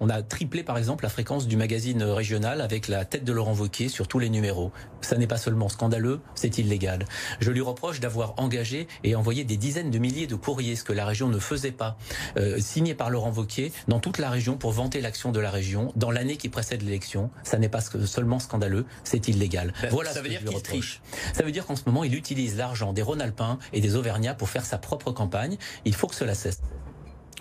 On 0.00 0.08
a 0.08 0.22
triplé 0.22 0.62
par 0.62 0.78
exemple 0.78 1.04
la 1.04 1.10
fréquence 1.10 1.46
du 1.46 1.56
magazine 1.56 2.02
régional 2.02 2.62
avec 2.62 2.88
la 2.88 3.04
tête 3.04 3.22
de 3.22 3.32
Laurent 3.32 3.54
Wauquiez 3.54 3.88
sur 3.88 4.08
tous 4.08 4.18
les 4.18 4.30
numéros. 4.30 4.72
Ça 5.02 5.16
n'est 5.16 5.26
pas 5.26 5.36
seulement 5.36 5.68
scandaleux, 5.68 6.20
c'est 6.34 6.56
illégal. 6.56 7.04
Je 7.40 7.50
lui 7.50 7.60
reproche 7.60 8.00
d'avoir 8.00 8.34
engagé 8.38 8.88
et 9.04 9.14
envoyé 9.14 9.44
des 9.44 9.58
dizaines 9.58 9.90
de 9.90 9.98
milliers 9.98 10.26
de 10.26 10.36
courriers, 10.36 10.74
ce 10.74 10.84
que 10.84 10.94
la 10.94 11.04
région 11.04 11.28
ne 11.28 11.38
faisait 11.38 11.70
pas, 11.70 11.98
euh, 12.38 12.58
signés 12.60 12.94
par 12.94 13.10
Laurent 13.10 13.30
Wauquiez 13.30 13.72
dans 13.88 14.00
toute 14.00 14.16
la 14.16 14.30
région 14.30 14.56
pour 14.56 14.72
vanter 14.72 15.02
l'action 15.02 15.32
de 15.32 15.40
la 15.40 15.50
région 15.50 15.92
dans 15.96 16.10
l'année 16.10 16.38
qui 16.38 16.48
précède 16.48 16.82
l'élection. 16.82 17.30
Ça 17.42 17.58
n'est 17.58 17.68
pas 17.68 17.82
seulement 17.82 18.38
scandaleux, 18.38 18.86
c'est 19.04 19.28
illégal. 19.28 19.74
Ben, 19.82 19.90
voilà 19.90 20.12
ça 20.12 20.22
veut 20.22 20.30
dire 20.30 20.44
qu'il 20.44 20.62
triche. 20.62 21.02
Ça 21.34 21.42
veut 21.42 21.52
dire 21.52 21.66
qu'en 21.66 21.76
ce 21.76 21.82
moment, 21.84 22.04
il 22.04 22.14
utilise 22.14 22.56
l'argent 22.56 22.94
des 22.94 23.02
Rhône-Alpins 23.02 23.58
et 23.74 23.80
des 23.82 23.96
Auvergnats 23.96 24.34
pour 24.34 24.48
faire 24.48 24.64
sa 24.64 24.78
propre 24.78 25.12
campagne. 25.12 25.58
Il 25.84 25.94
faut 25.94 26.06
que 26.06 26.14
cela 26.14 26.34
cesse. 26.34 26.60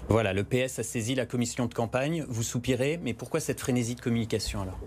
Voilà, 0.10 0.34
le 0.34 0.44
PS 0.44 0.80
a 0.80 0.84
saisi 0.84 1.14
la 1.14 1.28
commission 1.28 1.68
de 1.68 1.74
campagne. 1.74 2.26
Vous 2.28 2.42
soupirez, 2.44 3.00
mais 3.04 3.14
pourquoi 3.14 3.40
cette 3.40 3.60
frénésie 3.60 3.94
de 3.96 4.02
communication 4.02 4.62
alors? 4.64 4.80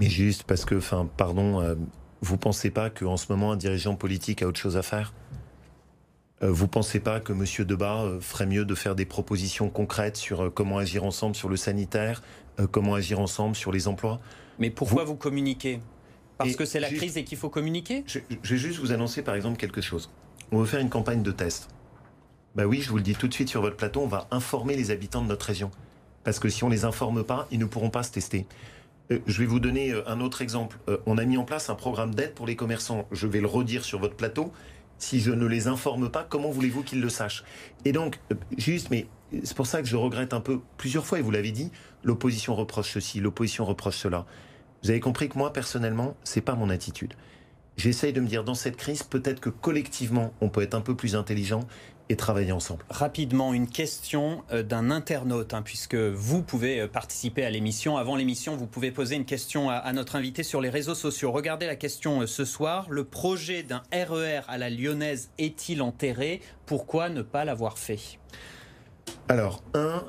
Mais 0.00 0.08
juste 0.10 0.42
parce 0.42 0.64
que, 0.64 0.74
enfin, 0.74 1.08
pardon, 1.16 1.60
euh, 1.60 1.76
vous 2.20 2.36
pensez 2.36 2.70
pas 2.70 2.90
qu'en 2.90 3.16
ce 3.16 3.26
moment 3.30 3.52
un 3.52 3.56
dirigeant 3.56 3.94
politique 3.94 4.42
a 4.42 4.48
autre 4.48 4.58
chose 4.58 4.76
à 4.76 4.82
faire? 4.82 5.12
Euh, 6.42 6.50
Vous 6.50 6.66
pensez 6.66 6.98
pas 6.98 7.20
que 7.20 7.32
Monsieur 7.32 7.64
Debat 7.64 8.02
euh, 8.02 8.20
ferait 8.20 8.46
mieux 8.46 8.64
de 8.64 8.74
faire 8.74 8.96
des 8.96 9.04
propositions 9.04 9.70
concrètes 9.70 10.16
sur 10.16 10.52
comment 10.52 10.78
agir 10.78 11.04
ensemble 11.04 11.36
sur 11.36 11.48
le 11.48 11.56
sanitaire, 11.56 12.22
comment 12.72 12.94
agir 12.94 13.20
ensemble 13.20 13.54
sur 13.54 13.70
les 13.72 13.86
emplois? 13.88 14.20
Mais 14.58 14.70
pourquoi 14.70 15.04
vous, 15.04 15.14
communiquez? 15.16 15.80
Parce 16.38 16.56
que 16.56 16.64
c'est 16.64 16.80
la 16.80 16.90
crise 16.90 17.16
et 17.16 17.24
qu'il 17.24 17.38
faut 17.38 17.50
communiquer? 17.50 18.02
je, 18.06 18.18
je 18.42 18.54
vais 18.54 18.60
juste 18.60 18.80
vous 18.80 18.92
annoncer 18.92 19.22
par 19.22 19.34
exemple 19.34 19.58
quelque 19.58 19.80
chose. 19.80 20.10
On 20.50 20.58
veut 20.58 20.66
faire 20.66 20.80
une 20.80 20.90
campagne 20.90 21.22
de 21.22 21.30
test. 21.30 21.68
Bah 22.56 22.66
oui, 22.66 22.80
je 22.82 22.90
vous 22.90 22.96
le 22.96 23.02
dis 23.02 23.14
tout 23.14 23.28
de 23.28 23.34
suite 23.34 23.48
sur 23.48 23.60
votre 23.60 23.76
plateau, 23.76 24.00
on 24.00 24.08
va 24.08 24.26
informer 24.32 24.74
les 24.74 24.90
habitants 24.90 25.22
de 25.22 25.28
notre 25.28 25.46
région. 25.46 25.70
Parce 26.24 26.40
que 26.40 26.48
si 26.48 26.64
on 26.64 26.68
les 26.68 26.84
informe 26.84 27.22
pas, 27.22 27.46
ils 27.52 27.60
ne 27.60 27.64
pourront 27.64 27.90
pas 27.90 28.02
se 28.02 28.10
tester. 28.10 28.46
Euh, 29.12 29.20
je 29.26 29.38
vais 29.38 29.46
vous 29.46 29.60
donner 29.60 29.92
euh, 29.92 30.02
un 30.08 30.20
autre 30.20 30.42
exemple. 30.42 30.78
Euh, 30.88 30.98
on 31.06 31.16
a 31.16 31.24
mis 31.24 31.36
en 31.36 31.44
place 31.44 31.70
un 31.70 31.76
programme 31.76 32.12
d'aide 32.12 32.34
pour 32.34 32.48
les 32.48 32.56
commerçants. 32.56 33.06
Je 33.12 33.28
vais 33.28 33.40
le 33.40 33.46
redire 33.46 33.84
sur 33.84 34.00
votre 34.00 34.16
plateau. 34.16 34.52
Si 34.98 35.20
je 35.20 35.30
ne 35.30 35.46
les 35.46 35.68
informe 35.68 36.10
pas, 36.10 36.26
comment 36.28 36.50
voulez-vous 36.50 36.82
qu'ils 36.82 37.00
le 37.00 37.08
sachent? 37.08 37.44
Et 37.84 37.92
donc, 37.92 38.18
juste, 38.58 38.90
mais 38.90 39.06
c'est 39.44 39.56
pour 39.56 39.66
ça 39.66 39.80
que 39.80 39.88
je 39.88 39.96
regrette 39.96 40.34
un 40.34 40.40
peu 40.40 40.60
plusieurs 40.76 41.06
fois, 41.06 41.20
et 41.20 41.22
vous 41.22 41.30
l'avez 41.30 41.52
dit, 41.52 41.70
l'opposition 42.02 42.54
reproche 42.54 42.92
ceci, 42.92 43.20
l'opposition 43.20 43.64
reproche 43.64 43.96
cela. 43.96 44.26
Vous 44.82 44.90
avez 44.90 45.00
compris 45.00 45.28
que 45.28 45.38
moi, 45.38 45.52
personnellement, 45.52 46.16
c'est 46.24 46.40
pas 46.42 46.54
mon 46.54 46.68
attitude. 46.68 47.14
J'essaye 47.76 48.12
de 48.12 48.20
me 48.20 48.26
dire, 48.26 48.44
dans 48.44 48.54
cette 48.54 48.76
crise, 48.76 49.02
peut-être 49.02 49.40
que 49.40 49.48
collectivement, 49.48 50.34
on 50.42 50.50
peut 50.50 50.60
être 50.60 50.74
un 50.74 50.82
peu 50.82 50.94
plus 50.94 51.16
intelligent 51.16 51.60
et 52.10 52.16
travailler 52.16 52.50
ensemble. 52.50 52.84
Rapidement, 52.90 53.54
une 53.54 53.68
question 53.68 54.42
euh, 54.50 54.64
d'un 54.64 54.90
internaute, 54.90 55.54
hein, 55.54 55.62
puisque 55.62 55.94
vous 55.94 56.42
pouvez 56.42 56.80
euh, 56.80 56.88
participer 56.88 57.44
à 57.44 57.50
l'émission. 57.50 57.96
Avant 57.96 58.16
l'émission, 58.16 58.56
vous 58.56 58.66
pouvez 58.66 58.90
poser 58.90 59.14
une 59.14 59.24
question 59.24 59.70
à, 59.70 59.92
notre 59.92 60.16
invité 60.16 60.42
sur 60.42 60.60
les 60.60 60.70
réseaux 60.70 60.96
sociaux. 60.96 61.30
Regardez 61.30 61.66
la 61.66 61.76
question 61.76 62.22
euh, 62.22 62.26
ce 62.26 62.44
soir. 62.44 62.86
Le 62.90 63.04
projet 63.04 63.62
d'un 63.62 63.82
RER 63.92 64.40
e 64.40 64.42
à 64.48 64.58
la 64.58 64.70
lyonnaise 64.70 65.30
est-il 65.38 65.82
enterré? 65.82 66.40
Pourquoi 66.66 67.10
ne 67.10 67.22
pas 67.22 67.44
l'avoir 67.44 67.78
fait? 67.78 68.18
Alors, 69.28 69.62
un, 69.74 70.04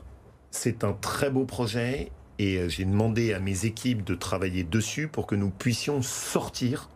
c'est 0.50 0.84
un 0.84 0.94
très 0.94 1.30
beau 1.30 1.46
projet 1.46 2.12
et 2.40 2.68
j'ai 2.68 2.86
demandé 2.86 3.34
à 3.34 3.40
mes 3.40 3.66
équipes 3.66 4.04
de 4.04 4.16
travailler 4.16 4.64
dessus 4.64 5.08
pour 5.08 5.28
que 5.28 5.36
nous 5.36 5.52
puissions 5.52 6.02
sortir 6.02 6.90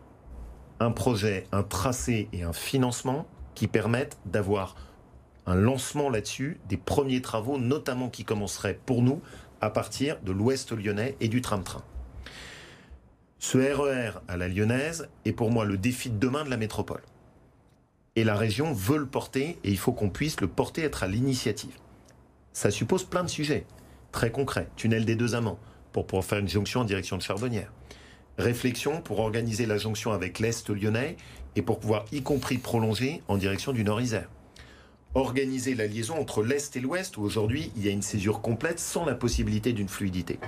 un 0.80 0.90
projet, 0.90 1.46
un 1.52 1.62
tracé 1.62 2.28
et 2.32 2.42
un 2.42 2.52
financement 2.52 3.28
qui 3.54 3.68
permettent 3.68 4.18
d'avoir 4.26 4.74
un 5.46 5.54
lancement 5.54 6.10
là-dessus, 6.10 6.58
des 6.68 6.76
premiers 6.76 7.22
travaux, 7.22 7.58
notamment 7.58 8.08
qui 8.08 8.24
commenceraient 8.24 8.78
pour 8.84 9.02
nous 9.02 9.20
à 9.60 9.70
partir 9.70 10.20
de 10.22 10.32
l'ouest 10.32 10.72
lyonnais 10.72 11.16
et 11.20 11.28
du 11.28 11.40
tram-train. 11.40 11.84
Ce 13.38 13.58
RER 13.58 14.10
e 14.10 14.12
à 14.28 14.36
la 14.36 14.48
lyonnaise 14.48 15.08
est 15.24 15.32
pour 15.32 15.50
moi 15.50 15.64
le 15.64 15.78
défi 15.78 16.10
de 16.10 16.18
demain 16.18 16.44
de 16.44 16.50
la 16.50 16.56
métropole. 16.56 17.02
Et 18.16 18.24
la 18.24 18.34
région 18.34 18.72
veut 18.72 18.96
le 18.96 19.06
porter 19.06 19.58
et 19.62 19.70
il 19.70 19.78
faut 19.78 19.92
qu'on 19.92 20.10
puisse 20.10 20.40
le 20.40 20.48
porter, 20.48 20.82
être 20.82 21.02
à 21.02 21.06
l'initiative. 21.06 21.76
Ça 22.52 22.70
suppose 22.70 23.04
plein 23.04 23.22
de 23.22 23.28
sujets 23.28 23.66
très 24.10 24.30
concrets. 24.30 24.68
Tunnel 24.76 25.04
des 25.04 25.14
deux 25.14 25.34
amants 25.34 25.58
pour 25.92 26.06
pouvoir 26.06 26.24
faire 26.24 26.38
une 26.38 26.48
jonction 26.48 26.80
en 26.80 26.84
direction 26.84 27.18
de 27.18 27.22
Charbonnière. 27.22 27.70
Réflexion 28.38 29.02
pour 29.02 29.20
organiser 29.20 29.66
la 29.66 29.76
jonction 29.78 30.12
avec 30.12 30.38
l'Est 30.38 30.70
lyonnais 30.70 31.16
et 31.54 31.62
pour 31.62 31.78
pouvoir 31.78 32.06
y 32.12 32.22
compris 32.22 32.58
prolonger 32.58 33.22
en 33.28 33.36
direction 33.36 33.72
du 33.72 33.84
Nord-Isère 33.84 34.28
organiser 35.16 35.74
la 35.74 35.86
liaison 35.86 36.18
entre 36.20 36.42
l'Est 36.42 36.76
et 36.76 36.80
l'Ouest, 36.80 37.16
où 37.16 37.22
aujourd'hui 37.22 37.72
il 37.74 37.84
y 37.84 37.88
a 37.88 37.90
une 37.90 38.02
césure 38.02 38.42
complète 38.42 38.78
sans 38.78 39.06
la 39.06 39.14
possibilité 39.14 39.72
d'une 39.72 39.88
fluidité. 39.88 40.38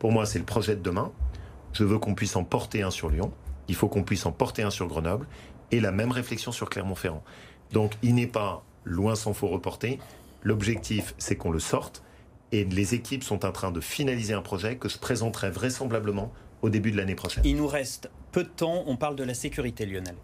Pour 0.00 0.10
moi, 0.10 0.26
c'est 0.26 0.40
le 0.40 0.44
projet 0.44 0.74
de 0.74 0.82
demain. 0.82 1.12
Je 1.72 1.84
veux 1.84 1.98
qu'on 1.98 2.14
puisse 2.14 2.34
en 2.34 2.44
porter 2.44 2.82
un 2.82 2.90
sur 2.90 3.10
Lyon, 3.10 3.32
il 3.68 3.74
faut 3.74 3.88
qu'on 3.88 4.02
puisse 4.02 4.26
en 4.26 4.32
porter 4.32 4.62
un 4.62 4.70
sur 4.70 4.88
Grenoble, 4.88 5.26
et 5.70 5.80
la 5.80 5.92
même 5.92 6.10
réflexion 6.10 6.50
sur 6.50 6.68
Clermont-Ferrand. 6.68 7.22
Donc 7.72 7.92
il 8.02 8.14
n'est 8.14 8.26
pas 8.26 8.64
loin 8.84 9.14
sans 9.14 9.34
faux 9.34 9.48
reporter. 9.48 9.98
L'objectif, 10.42 11.14
c'est 11.18 11.36
qu'on 11.36 11.50
le 11.50 11.60
sorte, 11.60 12.02
et 12.50 12.64
les 12.64 12.94
équipes 12.94 13.22
sont 13.22 13.44
en 13.44 13.52
train 13.52 13.70
de 13.70 13.80
finaliser 13.80 14.34
un 14.34 14.42
projet 14.42 14.76
que 14.76 14.88
je 14.88 14.98
présenterai 14.98 15.50
vraisemblablement 15.50 16.32
au 16.62 16.70
début 16.70 16.90
de 16.90 16.96
l'année 16.96 17.14
prochaine. 17.14 17.44
Il 17.46 17.56
nous 17.56 17.68
reste 17.68 18.10
peu 18.32 18.42
de 18.42 18.48
temps, 18.48 18.82
on 18.86 18.96
parle 18.96 19.14
de 19.14 19.24
la 19.24 19.34
sécurité, 19.34 19.86
Lionel. 19.86 20.16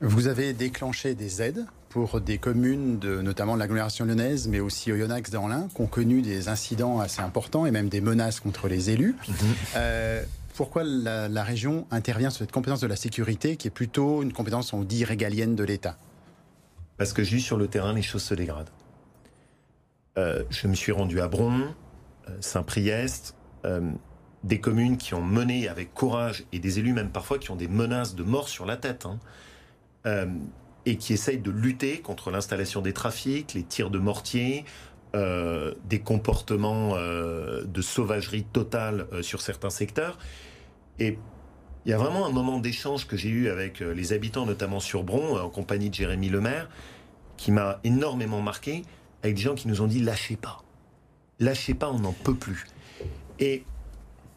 Vous 0.00 0.26
avez 0.26 0.52
déclenché 0.52 1.14
des 1.14 1.40
aides 1.40 1.64
pour 1.92 2.22
des 2.22 2.38
communes, 2.38 2.98
de, 2.98 3.20
notamment 3.20 3.54
de 3.54 3.58
l'agglomération 3.58 4.06
lyonnaise, 4.06 4.48
mais 4.48 4.60
aussi 4.60 4.90
Oyonnax 4.90 5.30
dans 5.30 5.46
l'Ain, 5.46 5.68
qui 5.74 5.82
ont 5.82 5.86
connu 5.86 6.22
des 6.22 6.48
incidents 6.48 7.00
assez 7.00 7.20
importants 7.20 7.66
et 7.66 7.70
même 7.70 7.90
des 7.90 8.00
menaces 8.00 8.40
contre 8.40 8.66
les 8.66 8.88
élus. 8.88 9.14
Mhm. 9.28 9.34
Euh, 9.76 10.24
pourquoi 10.54 10.84
la, 10.84 11.42
région 11.42 11.86
intervient 11.90 12.30
sur 12.30 12.38
cette 12.38 12.52
compétence 12.52 12.80
de 12.80 12.86
la 12.86 12.96
sécurité, 12.96 13.56
qui 13.56 13.68
est 13.68 13.72
plutôt 13.72 14.22
une 14.22 14.32
compétence, 14.32 14.72
on 14.72 14.82
dit, 14.82 15.04
régalienne 15.04 15.54
de 15.54 15.64
l'État? 15.64 15.98
Parce 16.96 17.12
que 17.12 17.22
juste 17.22 17.44
sur 17.44 17.58
le 17.58 17.68
terrain, 17.68 17.92
les 17.92 18.02
choses 18.02 18.22
se 18.22 18.34
dégradent. 18.34 18.70
Euh, 20.16 20.44
je 20.48 20.68
me 20.68 20.74
suis 20.74 20.92
rendu 20.92 21.20
à 21.20 21.28
Bron, 21.28 21.60
euh, 22.28 22.36
Saint-Priest, 22.40 23.34
des 24.44 24.60
communes 24.60 24.96
qui 24.96 25.14
ont 25.14 25.22
mené 25.22 25.68
avec 25.68 25.92
courage, 25.94 26.44
et 26.52 26.58
des 26.58 26.78
élus 26.78 26.94
même 26.94 27.10
parfois 27.10 27.38
qui 27.38 27.50
ont 27.50 27.56
des 27.56 27.68
menaces 27.68 28.14
de 28.14 28.22
mort 28.22 28.48
sur 28.48 28.66
la 28.66 28.76
tête. 28.76 29.06
Hein. 29.06 29.18
Euh, 30.06 30.26
et 30.86 30.96
qui 30.96 31.12
essaye 31.12 31.38
de 31.38 31.50
lutter 31.50 32.00
contre 32.00 32.30
l'installation 32.30 32.82
des 32.82 32.92
trafics, 32.92 33.54
les 33.54 33.62
tirs 33.62 33.90
de 33.90 33.98
mortier, 33.98 34.64
euh, 35.14 35.74
des 35.84 36.00
comportements 36.00 36.94
euh, 36.94 37.64
de 37.64 37.82
sauvagerie 37.82 38.44
totale 38.44 39.06
sur 39.20 39.40
certains 39.40 39.70
secteurs. 39.70 40.18
Et 40.98 41.18
il 41.84 41.90
y 41.90 41.92
a 41.92 41.98
vraiment 41.98 42.26
un 42.26 42.30
moment 42.32 42.58
d'échange 42.58 43.06
que 43.06 43.16
j'ai 43.16 43.28
eu 43.28 43.48
avec 43.48 43.80
les 43.80 44.12
habitants, 44.12 44.46
notamment 44.46 44.80
sur 44.80 45.02
Bron, 45.02 45.38
en 45.38 45.48
compagnie 45.48 45.90
de 45.90 45.94
Jérémy 45.94 46.28
Lemaire, 46.28 46.68
qui 47.36 47.50
m'a 47.50 47.80
énormément 47.82 48.40
marqué, 48.40 48.82
avec 49.22 49.36
des 49.36 49.42
gens 49.42 49.54
qui 49.54 49.68
nous 49.68 49.80
ont 49.80 49.88
dit 49.88 50.00
lâchez 50.00 50.36
pas. 50.36 50.62
Lâchez 51.40 51.74
pas, 51.74 51.90
on 51.90 51.98
n'en 51.98 52.12
peut 52.12 52.36
plus. 52.36 52.66
Et 53.40 53.64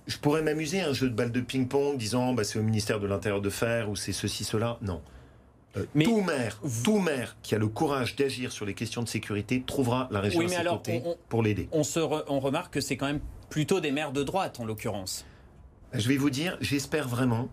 je 0.08 0.18
pourrais 0.18 0.42
m'amuser 0.42 0.82
à 0.82 0.90
un 0.90 0.94
jeu 0.94 1.10
de 1.10 1.16
balle 1.16 1.32
de 1.32 1.42
ping-pong 1.42 1.98
disant 1.98 2.34
bah, 2.34 2.44
c'est 2.44 2.60
au 2.60 2.64
ministère 2.64 3.00
de 3.00 3.08
l'Intérieur 3.08 3.42
de 3.42 3.50
faire 3.50 3.90
ou 3.90 3.96
c'est 3.96 4.14
ceci, 4.14 4.44
cela. 4.44 4.78
Non. 4.82 5.02
Euh, 5.78 5.86
mais 5.94 6.06
tout 6.06 6.22
maire, 6.22 6.60
tout 6.84 7.00
maire 7.00 7.36
qui 7.44 7.56
a 7.56 7.58
le 7.58 7.68
courage 7.68 8.16
d'agir 8.16 8.52
sur 8.52 8.66
les 8.66 8.74
questions 8.74 9.04
de 9.04 9.08
sécurité 9.08 9.64
trouvera 9.66 10.08
la 10.12 10.22
région 10.22 10.42
à 10.46 10.48
ses 10.48 11.04
pour 11.28 11.44
l'aider. 11.44 11.68
On, 11.72 11.82
on 12.28 12.40
remarque 12.40 12.74
que 12.74 12.82
c'est 12.82 12.98
quand 12.98 13.08
même 13.08 13.22
plutôt 13.50 13.80
des 13.80 13.92
maires 13.92 14.12
de 14.12 14.24
droite 14.24 14.60
en 14.60 14.66
l'occurrence. 14.66 15.26
Je 15.94 16.08
vais 16.08 16.18
vous 16.18 16.30
dire, 16.30 16.58
j'espère 16.62 17.08
vraiment 17.08 17.50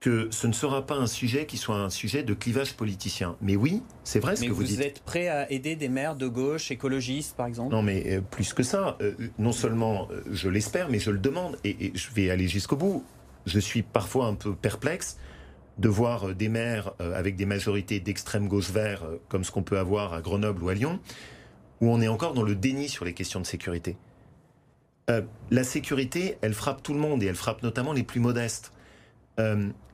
que 0.00 0.28
ce 0.32 0.48
ne 0.48 0.52
sera 0.52 0.84
pas 0.84 0.96
un 0.96 1.06
sujet 1.06 1.46
qui 1.46 1.56
soit 1.56 1.76
un 1.76 1.88
sujet 1.90 2.24
de 2.24 2.34
clivage 2.34 2.74
politicien. 2.74 3.36
Mais 3.40 3.54
oui, 3.54 3.82
c'est 4.02 4.18
vrai 4.18 4.34
ce 4.34 4.44
que 4.44 4.50
vous, 4.50 4.64
dites. 4.64 4.76
Vous 4.76 4.82
êtes 4.82 5.00
prêt 5.00 5.28
à 5.28 5.50
aider 5.50 5.76
des 5.76 5.88
maires 5.88 6.16
de 6.16 6.26
gauche, 6.26 6.72
écologistes 6.72 7.36
par 7.36 7.46
exemple? 7.46 7.72
Non, 7.72 7.82
mais 7.82 8.16
euh, 8.16 8.20
plus 8.20 8.52
que 8.52 8.64
ça. 8.64 8.96
Euh, 9.00 9.14
non 9.38 9.52
seulement 9.52 10.08
je 10.30 10.48
l'espère, 10.48 10.88
mais 10.88 10.98
je 10.98 11.10
le 11.10 11.18
demande 11.18 11.56
et 11.64 11.92
je 11.94 12.10
vais 12.14 12.30
aller 12.30 12.48
jusqu'au 12.48 12.76
bout. 12.76 13.04
Je 13.46 13.60
suis 13.60 13.82
parfois 13.82 14.26
un 14.26 14.34
peu 14.34 14.54
perplexe 14.54 15.18
de 15.78 15.88
voir 15.88 16.28
euh, 16.28 16.34
des 16.34 16.48
maires 16.48 16.92
euh, 17.00 17.14
avec 17.14 17.36
des 17.36 17.46
majorités 17.46 18.00
d'extrême 18.00 18.48
gauche 18.48 18.70
vert, 18.70 19.04
euh, 19.04 19.20
comme 19.28 19.44
ce 19.44 19.50
qu'on 19.50 19.62
peut 19.62 19.78
avoir 19.78 20.12
à 20.12 20.20
Grenoble 20.20 20.62
ou 20.62 20.68
à 20.68 20.74
Lyon, 20.74 21.00
où 21.80 21.90
on 21.90 22.00
est 22.00 22.08
encore 22.08 22.34
dans 22.34 22.42
le 22.42 22.54
déni 22.54 22.88
sur 22.88 23.04
les 23.04 23.14
questions 23.14 23.40
de 23.40 23.46
sécurité. 23.46 23.96
la 25.50 25.64
sécurité, 25.64 26.38
elle 26.40 26.54
frappe 26.54 26.82
tout 26.82 26.94
le 26.94 27.00
monde 27.00 27.22
et 27.22 27.26
elle 27.26 27.34
frappe 27.34 27.62
notamment 27.62 27.92
les 27.92 28.04
plus 28.04 28.20
modestes. 28.20 28.72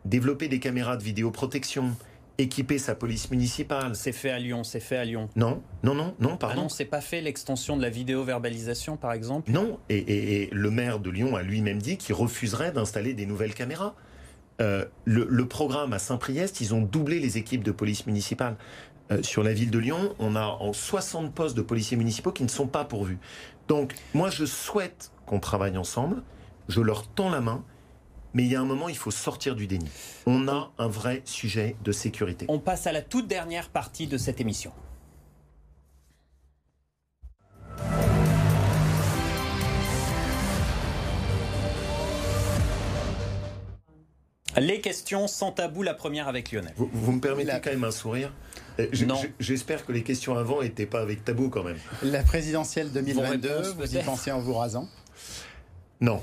développer 0.05 0.49
des 0.49 0.61
caméras 0.61 0.97
de 0.97 1.03
vidéoprotection, 1.03 1.97
équiper 2.38 2.79
sa 2.79 2.95
police 2.95 3.31
municipale. 3.31 3.97
C'est 3.97 4.12
fait 4.12 4.31
à 4.31 4.38
Lyon, 4.38 4.64
c'est 4.64 4.81
fait 4.81 4.97
à 4.97 5.05
Lyon. 5.05 5.29
Non, 5.35 5.62
non, 5.83 5.95
non, 5.95 6.14
non, 6.21 6.37
pardon. 6.37 6.55
Ah 6.57 6.62
non, 6.62 6.69
c'est 6.69 6.85
pas 6.85 7.01
fait 7.01 7.21
l'extension 7.21 7.77
de 7.77 7.83
la 7.83 7.91
vidéo-verbalisation, 7.91 8.97
par 8.97 9.12
exemple? 9.12 9.51
Non, 9.51 9.79
et, 9.88 10.49
le 10.53 10.71
maire 10.71 11.01
de 11.01 11.11
Lyon 11.11 11.37
a 11.37 11.43
lui-même 11.43 11.83
dit 11.83 11.97
qu'il 11.97 12.14
refuserait 12.14 12.71
d'installer 12.71 13.14
des 13.14 13.27
nouvelles 13.27 13.55
caméras. 13.55 13.95
Euh, 14.61 14.85
le, 15.05 15.47
programme 15.47 15.92
à 15.92 15.99
Saint-Priest, 15.99 16.61
ils 16.61 16.75
ont 16.75 16.83
doublé 16.83 17.21
les 17.21 17.38
équipes 17.38 17.62
de 17.62 17.71
police 17.71 18.07
municipale. 18.07 18.57
Euh, 19.11 19.23
sur 19.23 19.42
la 19.42 19.53
ville 19.53 19.71
de 19.71 19.79
Lyon, 19.79 20.14
on 20.18 20.37
a 20.37 20.44
en 20.44 20.73
60 20.73 21.33
postes 21.33 21.57
de 21.57 21.62
policiers 21.62 21.97
municipaux 21.97 22.33
qui 22.33 22.42
ne 22.42 22.49
sont 22.49 22.66
pas 22.66 22.85
pourvus. 22.85 23.18
Donc, 23.68 23.94
moi, 24.14 24.31
je 24.31 24.44
souhaite 24.44 25.12
qu'on 25.27 25.40
travaille 25.40 25.77
ensemble. 25.77 26.23
Je 26.68 26.81
leur 26.81 27.07
tends 27.07 27.31
la 27.31 27.40
main. 27.40 27.64
Mais 28.35 28.44
il 28.44 28.53
y 28.53 28.57
a 28.57 28.61
un 28.61 28.66
moment, 28.66 28.88
il 28.90 28.97
faut 28.97 29.11
sortir 29.11 29.57
du 29.57 29.66
déni. 29.66 29.88
On 30.27 30.49
a 30.49 30.71
un 30.79 30.88
vrai 30.88 31.23
sujet 31.25 31.77
de 31.83 31.92
sécurité. 31.92 32.44
On 32.49 32.59
passe 32.59 32.87
à 32.87 32.92
la 32.92 33.01
toute 33.01 33.27
dernière 33.27 33.71
partie 33.71 34.07
de 34.07 34.18
cette 34.18 34.40
émission. 34.40 34.73
Les 44.61 44.81
questions 44.81 45.27
sans 45.27 45.53
tabou, 45.53 45.83
la 45.83 45.94
première 45.94 46.29
avec 46.29 46.53
Lionel. 46.53 46.73
Vous, 46.77 47.12
me 47.12 47.21
permettez 47.21 47.61
quand 47.62 47.71
même 47.71 47.85
un 47.85 47.90
sourire 47.90 48.33
euh, 48.79 48.87
J'espère 49.38 49.85
que 49.85 49.92
les 49.92 50.03
questions 50.03 50.37
avant 50.37 50.62
n'étaient 50.62 50.87
pas 50.87 51.01
avec 51.01 51.25
tabou 51.25 51.49
quand 51.49 51.64
même. 51.64 51.79
La 52.03 52.23
présidentielle 52.23 52.90
2022, 52.92 53.75
vous 53.79 53.97
y 53.97 54.03
pensez 54.03 54.31
en 54.31 54.40
vous 54.40 54.55
rasant? 54.55 54.88
Non. 56.01 56.23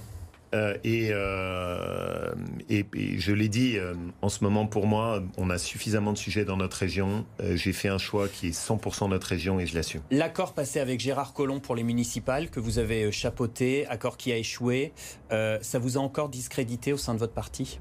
Euh, 0.56 0.78
euh, 0.86 2.34
et, 2.70 2.86
et, 2.94 3.20
je 3.20 3.34
l'ai 3.34 3.50
dit, 3.50 3.78
euh, 3.78 3.94
en 4.22 4.30
ce 4.30 4.44
moment, 4.44 4.66
pour 4.66 4.88
moi, 4.88 5.22
on 5.38 5.50
a 5.50 5.58
suffisamment 5.58 6.14
de 6.14 6.18
sujets 6.18 6.46
dans 6.46 6.58
notre 6.58 6.78
région. 6.78 7.26
J'ai 7.56 7.74
fait 7.74 7.90
un 7.90 7.98
choix 7.98 8.28
qui 8.28 8.48
est 8.48 8.58
100% 8.58 9.10
notre 9.10 9.28
région 9.28 9.60
et 9.60 9.66
je 9.66 9.76
l'assume. 9.76 10.02
L'accord 10.12 10.54
passé 10.54 10.80
avec 10.80 11.00
Gérard 11.00 11.34
Collomb 11.34 11.60
pour 11.60 11.76
les 11.76 11.84
municipales, 11.84 12.50
que 12.50 12.60
vous 12.60 12.80
avez 12.80 13.12
chapeauté, 13.12 13.86
accord 13.88 14.18
qui 14.18 14.32
a 14.32 14.38
échoué, 14.38 14.94
ça 15.30 15.80
vous 15.80 15.98
a 15.98 16.02
encore 16.02 16.30
discrédité 16.30 16.94
au 16.94 16.98
sein 16.98 17.14
de 17.14 17.20
votre 17.20 17.34
parti? 17.34 17.80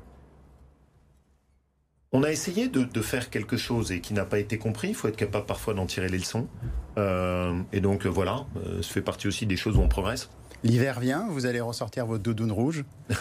On 2.14 2.22
a 2.22 2.30
essayé 2.30 2.68
de, 2.68 3.02
faire 3.02 3.28
quelque 3.28 3.58
chose 3.58 3.92
et 3.92 4.00
qui 4.00 4.14
n'a 4.14 4.24
pas 4.24 4.38
été 4.38 4.56
compris. 4.56 4.88
Il 4.88 4.94
faut 4.94 5.08
être 5.08 5.16
capable 5.16 5.44
parfois 5.44 5.74
d'en 5.74 5.84
tirer 5.84 6.08
les 6.08 6.18
leçons. 6.18 6.48
et 6.96 7.80
donc 7.80 8.06
voilà, 8.06 8.46
ça 8.80 8.88
fait 8.88 9.02
partie 9.02 9.28
aussi 9.28 9.44
des 9.44 9.56
choses 9.56 9.76
où 9.76 9.80
on 9.80 9.88
progresse. 9.88 10.30
L'hiver 10.64 10.98
vient, 10.98 11.28
vous 11.28 11.44
allez 11.44 11.60
ressortir 11.60 12.06
votre 12.06 12.22
doudoune 12.22 12.50
rouge 12.50 12.84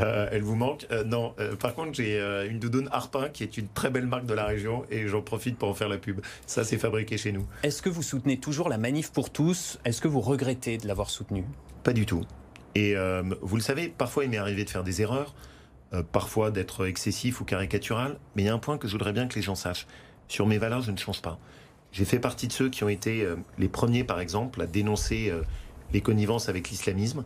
euh, 0.00 0.28
Elle 0.32 0.42
vous 0.42 0.56
manque 0.56 0.88
euh, 0.90 1.04
Non. 1.04 1.34
Euh, 1.38 1.54
par 1.54 1.76
contre, 1.76 1.94
j'ai 1.94 2.18
une 2.50 2.58
doudoune 2.58 2.88
Harpin 2.90 3.28
qui 3.28 3.44
est 3.44 3.56
une 3.56 3.68
très 3.68 3.90
belle 3.90 4.06
marque 4.06 4.26
de 4.26 4.34
la 4.34 4.44
région 4.44 4.84
et 4.90 5.06
j'en 5.06 5.22
profite 5.22 5.56
pour 5.56 5.68
en 5.68 5.74
faire 5.74 5.88
la 5.88 5.98
pub. 5.98 6.20
Ça, 6.46 6.64
c'est 6.64 6.78
fabriqué 6.78 7.16
chez 7.16 7.30
nous. 7.30 7.46
Est-ce 7.62 7.80
que 7.80 7.88
vous 7.88 8.02
soutenez 8.02 8.38
toujours 8.38 8.68
la 8.68 8.76
manif 8.76 9.12
pour 9.12 9.30
tous? 9.30 9.78
Est-ce 9.84 10.00
que 10.00 10.08
vous 10.08 10.20
regrettez 10.20 10.78
de 10.78 10.88
l'avoir 10.88 11.10
soutenue? 11.10 11.44
Pas 11.84 11.92
du 11.92 12.06
tout. 12.06 12.24
Et 12.74 12.96
vous 13.40 13.54
le 13.54 13.62
savez, 13.62 13.88
parfois 13.88 14.24
il 14.24 14.30
m'est 14.30 14.38
arrivé 14.38 14.64
de 14.64 14.70
faire 14.70 14.82
des 14.82 15.00
erreurs, 15.00 15.32
parfois 16.02 16.50
d'être 16.50 16.86
excessif 16.86 17.40
ou 17.40 17.44
caricatural, 17.44 18.18
mais 18.34 18.42
il 18.42 18.46
y 18.46 18.48
a 18.48 18.54
un 18.54 18.58
point 18.58 18.78
que 18.78 18.88
je 18.88 18.92
voudrais 18.92 19.12
bien 19.12 19.26
que 19.28 19.34
les 19.34 19.42
gens 19.42 19.54
sachent. 19.54 19.86
Sur 20.28 20.46
mes 20.46 20.58
valeurs, 20.58 20.82
je 20.82 20.90
ne 20.90 20.96
change 20.96 21.22
pas. 21.22 21.38
J'ai 21.92 22.04
fait 22.04 22.18
partie 22.18 22.48
de 22.48 22.52
ceux 22.52 22.70
qui 22.70 22.82
ont 22.82 22.88
été 22.88 23.26
les 23.58 23.68
premiers, 23.68 24.02
par 24.02 24.20
exemple, 24.20 24.60
à 24.62 24.66
dénoncer 24.66 25.32
les 25.92 26.00
connivences 26.00 26.48
avec 26.48 26.70
l'islamisme. 26.70 27.24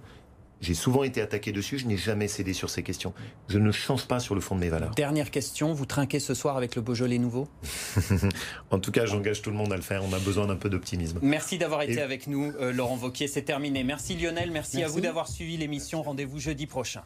J'ai 0.61 0.75
souvent 0.75 1.05
été 1.05 1.21
attaqué 1.21 1.53
dessus, 1.53 1.79
je 1.79 1.87
n'ai 1.87 1.97
jamais 1.97 2.27
cédé 2.27 2.53
sur 2.53 2.69
ces 2.69 2.83
questions. 2.83 3.15
Je 3.49 3.59
ne 3.59 3.71
change 3.71 4.07
pas 4.07 4.19
sur 4.19 4.35
le 4.35 4.41
fond 4.41 4.57
de 4.57 4.61
mes 4.61 4.69
valeurs. 4.69 4.91
Dernière 4.91 5.31
question, 5.31 5.73
vous 5.73 5.87
trinquez 5.87 6.19
ce 6.19 6.35
soir 6.35 6.57
avec 6.57 6.75
le 6.75 6.83
Beaujolais 6.83 7.19
nouveau? 7.19 7.49
En 8.71 8.79
tout 8.79 8.91
cas, 8.91 9.07
j'engage 9.07 9.41
tout 9.43 9.51
le 9.51 9.57
monde 9.57 9.73
à 9.73 9.77
le 9.77 9.83
faire, 9.83 10.03
on 10.05 10.13
a 10.13 10.19
besoin 10.19 10.47
d'un 10.47 10.57
peu 10.57 10.69
d'optimisme. 10.69 11.21
Merci 11.23 11.59
d'avoir 11.59 11.83
été 11.83 12.01
avec 12.01 12.27
nous, 12.27 12.53
euh, 12.61 12.73
Laurent 12.73 12.97
Vauquier, 12.97 13.29
c'est 13.29 13.43
terminé. 13.43 13.85
Merci 13.85 14.17
Lionel, 14.17 14.51
merci, 14.51 14.79
merci. 14.79 14.83
à 14.83 14.89
vous 14.89 15.01
d'avoir 15.01 15.29
suivi 15.29 15.57
l'émission. 15.57 16.03
Rendez-vous 16.03 16.39
jeudi 16.39 16.67
prochain. 16.67 17.03